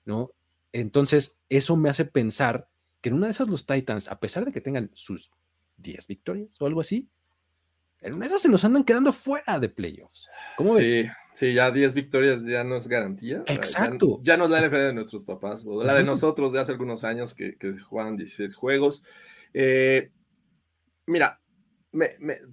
[0.07, 0.31] ¿no?
[0.73, 2.69] Entonces, eso me hace pensar
[3.03, 5.31] que en una de esas los Titans, a pesar de que tengan sus
[5.77, 7.09] 10 victorias o algo así,
[8.01, 10.29] en una de esas se nos andan quedando fuera de playoffs.
[10.57, 11.11] ¿Cómo ves?
[11.35, 13.43] Sí, ya 10 victorias ya no es garantía.
[13.47, 14.21] Exacto.
[14.23, 17.05] Ya, no es la NFL de nuestros papás, o la de nosotros de hace algunos
[17.05, 19.03] años que, que juegan 16 juegos.
[19.53, 20.11] Eh,
[21.07, 21.41] mira,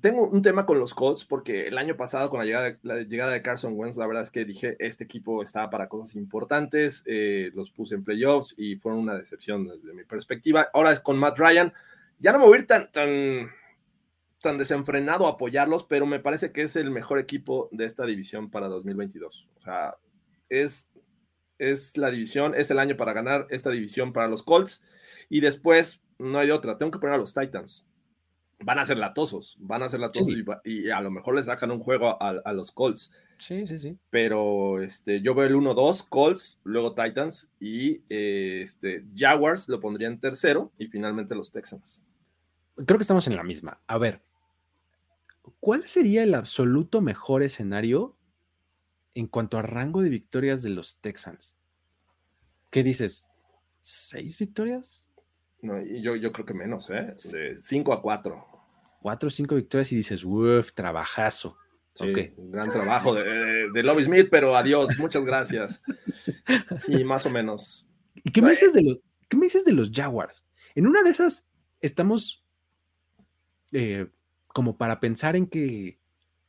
[0.01, 3.33] tengo un tema con los Colts porque el año pasado con la llegada, la llegada
[3.33, 7.51] de Carson Wentz, la verdad es que dije, este equipo estaba para cosas importantes, eh,
[7.53, 10.69] los puse en playoffs y fueron una decepción desde mi perspectiva.
[10.73, 11.73] Ahora es con Matt Ryan,
[12.19, 13.49] ya no me voy a ir tan, tan,
[14.41, 18.49] tan desenfrenado a apoyarlos, pero me parece que es el mejor equipo de esta división
[18.49, 19.49] para 2022.
[19.57, 19.97] O sea,
[20.47, 20.91] es,
[21.57, 24.81] es la división, es el año para ganar esta división para los Colts
[25.27, 27.85] y después no hay otra, tengo que poner a los Titans
[28.63, 30.33] van a ser latosos, van a ser latosos
[30.63, 33.11] y, a lo mejor les sacan un juego a, los Colts.
[33.37, 33.97] Sí, sí, sí.
[34.09, 40.07] Pero este, yo veo el 1-2, Colts, luego Titans y eh, este, Jaguars lo pondría
[40.07, 42.01] en tercero y finalmente los Texans.
[42.75, 43.81] Creo que estamos en la misma.
[43.87, 44.21] A ver,
[45.59, 48.15] ¿cuál sería el absoluto mejor escenario
[49.13, 51.57] en cuanto a rango de victorias de los Texans?
[52.69, 53.27] ¿Qué dices?
[53.81, 55.05] ¿Seis victorias?
[55.61, 57.13] No, y yo, yo creo que menos, ¿eh?
[57.31, 58.52] De 5 a 4
[59.03, 61.57] cuatro o cinco victorias y dices, uff, trabajazo.
[61.93, 65.81] Sí, un gran trabajo de, de, Lobby Smith, pero adiós, muchas gracias.
[66.77, 67.85] Sí, más o menos.
[68.23, 68.97] ¿Y qué me, dices de los,
[69.27, 70.45] qué me dices de los Jaguars?
[70.73, 71.49] En una de esas
[71.81, 72.45] estamos
[73.73, 74.07] eh,
[74.47, 75.99] como para pensar en que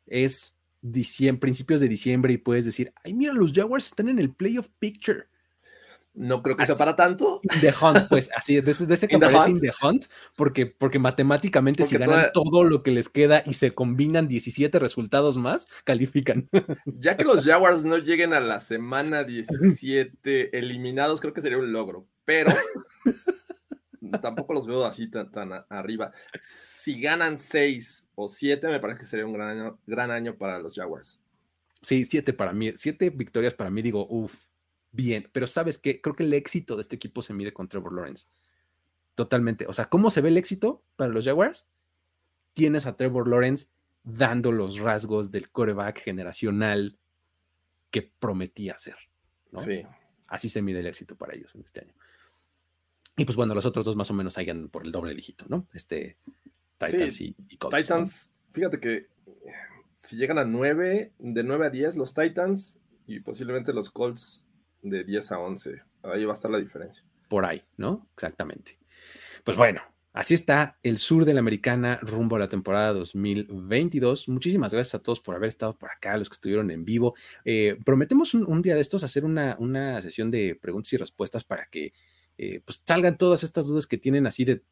[0.07, 4.31] es diciembre, principios de diciembre y puedes decir, ay, mira, los Jaguars están en el
[4.33, 5.27] playoff picture.
[6.15, 7.41] No creo que sea para tanto.
[7.61, 10.07] The Hunt, pues así, de ese, de ese que aparece The Hunt,
[10.37, 15.37] porque, porque matemáticamente si ganan todo lo que les queda y se combinan 17 resultados
[15.37, 16.49] más, califican.
[16.87, 21.73] Ya que los Jaguars no lleguen a la semana 17 eliminados, creo que sería un
[21.73, 22.53] logro, pero
[24.23, 26.13] tampoco los veo así tan, tan arriba.
[26.41, 30.59] Si ganan seis o siete, me parece que sería un gran año, gran año para
[30.61, 31.21] los Jaguars.
[31.83, 34.47] Sí, siete para mí, siete victorias para mí, digo, uff,
[34.95, 37.93] bien, pero sabes que creo que el éxito de este equipo se mide con Trevor
[37.93, 38.27] Lawrence.
[39.15, 39.67] Totalmente.
[39.67, 41.69] O sea, ¿cómo se ve el éxito para los Jaguars?
[42.53, 43.69] Tienes a Trevor Lawrence
[44.05, 46.99] dando los rasgos del coreback generacional
[47.91, 48.97] que prometía ser.
[49.59, 49.83] Sí.
[50.29, 51.95] Así se mide el éxito para ellos en este año.
[53.17, 55.67] Y pues bueno, los otros dos más o menos hayan por el doble dígito, ¿no?
[55.73, 56.17] Este
[56.79, 57.77] Titans y, Colts.
[57.77, 59.07] Titans, fíjate que
[59.97, 64.44] si llegan a 9, de 9 a 10 los Titans y posiblemente los Colts
[64.85, 65.83] de 10 a 11.
[66.03, 67.03] Ahí va a estar la diferencia.
[67.29, 68.07] Por ahí, ¿no?
[68.13, 68.79] Exactamente.
[69.43, 69.81] Pues bueno,
[70.13, 74.29] así está el sur de la americana rumbo a la temporada 2022.
[74.29, 77.15] Muchísimas gracias a todos por haber estado por acá, los que estuvieron en vivo.
[77.45, 81.67] Eh, prometemos un, día de estos hacer una, una sesión de preguntas y respuestas para
[81.67, 81.93] que
[82.37, 84.63] eh, pues salgan todas estas dudas que tienen así de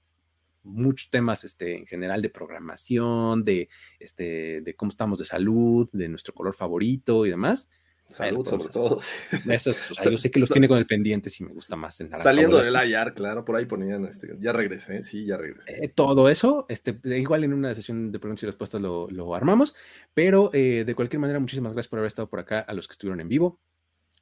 [0.64, 6.08] muchos temas este, en general de programación, de, este, de cómo estamos de salud, de
[6.08, 7.70] nuestro color favorito y demás.
[8.07, 8.98] Salud, sobre todo.
[10.11, 12.00] yo sé que los tiene con el pendiente si me gusta más.
[12.00, 15.84] En Saliendo del IR, claro, por ahí ponían, este, ya regresé, sí, ya regresé.
[15.84, 19.74] Eh, todo eso, este, igual en una sesión de preguntas y respuestas lo, lo armamos,
[20.12, 22.92] pero eh, de cualquier manera, muchísimas gracias por haber estado por acá, a los que
[22.92, 23.61] estuvieron en vivo,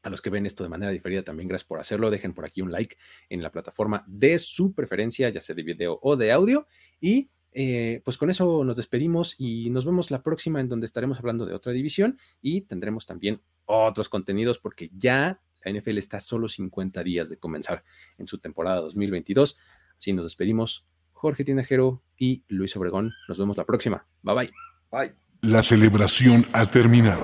[0.02, 2.10] a los que ven esto de manera diferida, también gracias por hacerlo.
[2.10, 2.96] Dejen por aquí un like
[3.28, 6.66] en la plataforma de su preferencia, ya sea de video o de audio.
[7.00, 11.18] Y eh, pues con eso nos despedimos y nos vemos la próxima en donde estaremos
[11.18, 16.20] hablando de otra división y tendremos también otros contenidos porque ya la NFL está a
[16.20, 17.84] solo 50 días de comenzar
[18.18, 19.58] en su temporada 2022.
[19.98, 20.86] Así nos despedimos.
[21.12, 23.12] Jorge Tinajero y Luis Obregón.
[23.28, 24.06] Nos vemos la próxima.
[24.22, 24.50] Bye bye.
[24.90, 25.14] Bye.
[25.42, 27.22] La celebración ha terminado.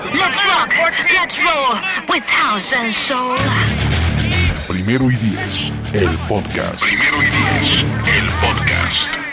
[4.68, 6.82] Primero y diez, el podcast.
[6.82, 7.84] Primero y diez,
[8.18, 9.15] el podcast.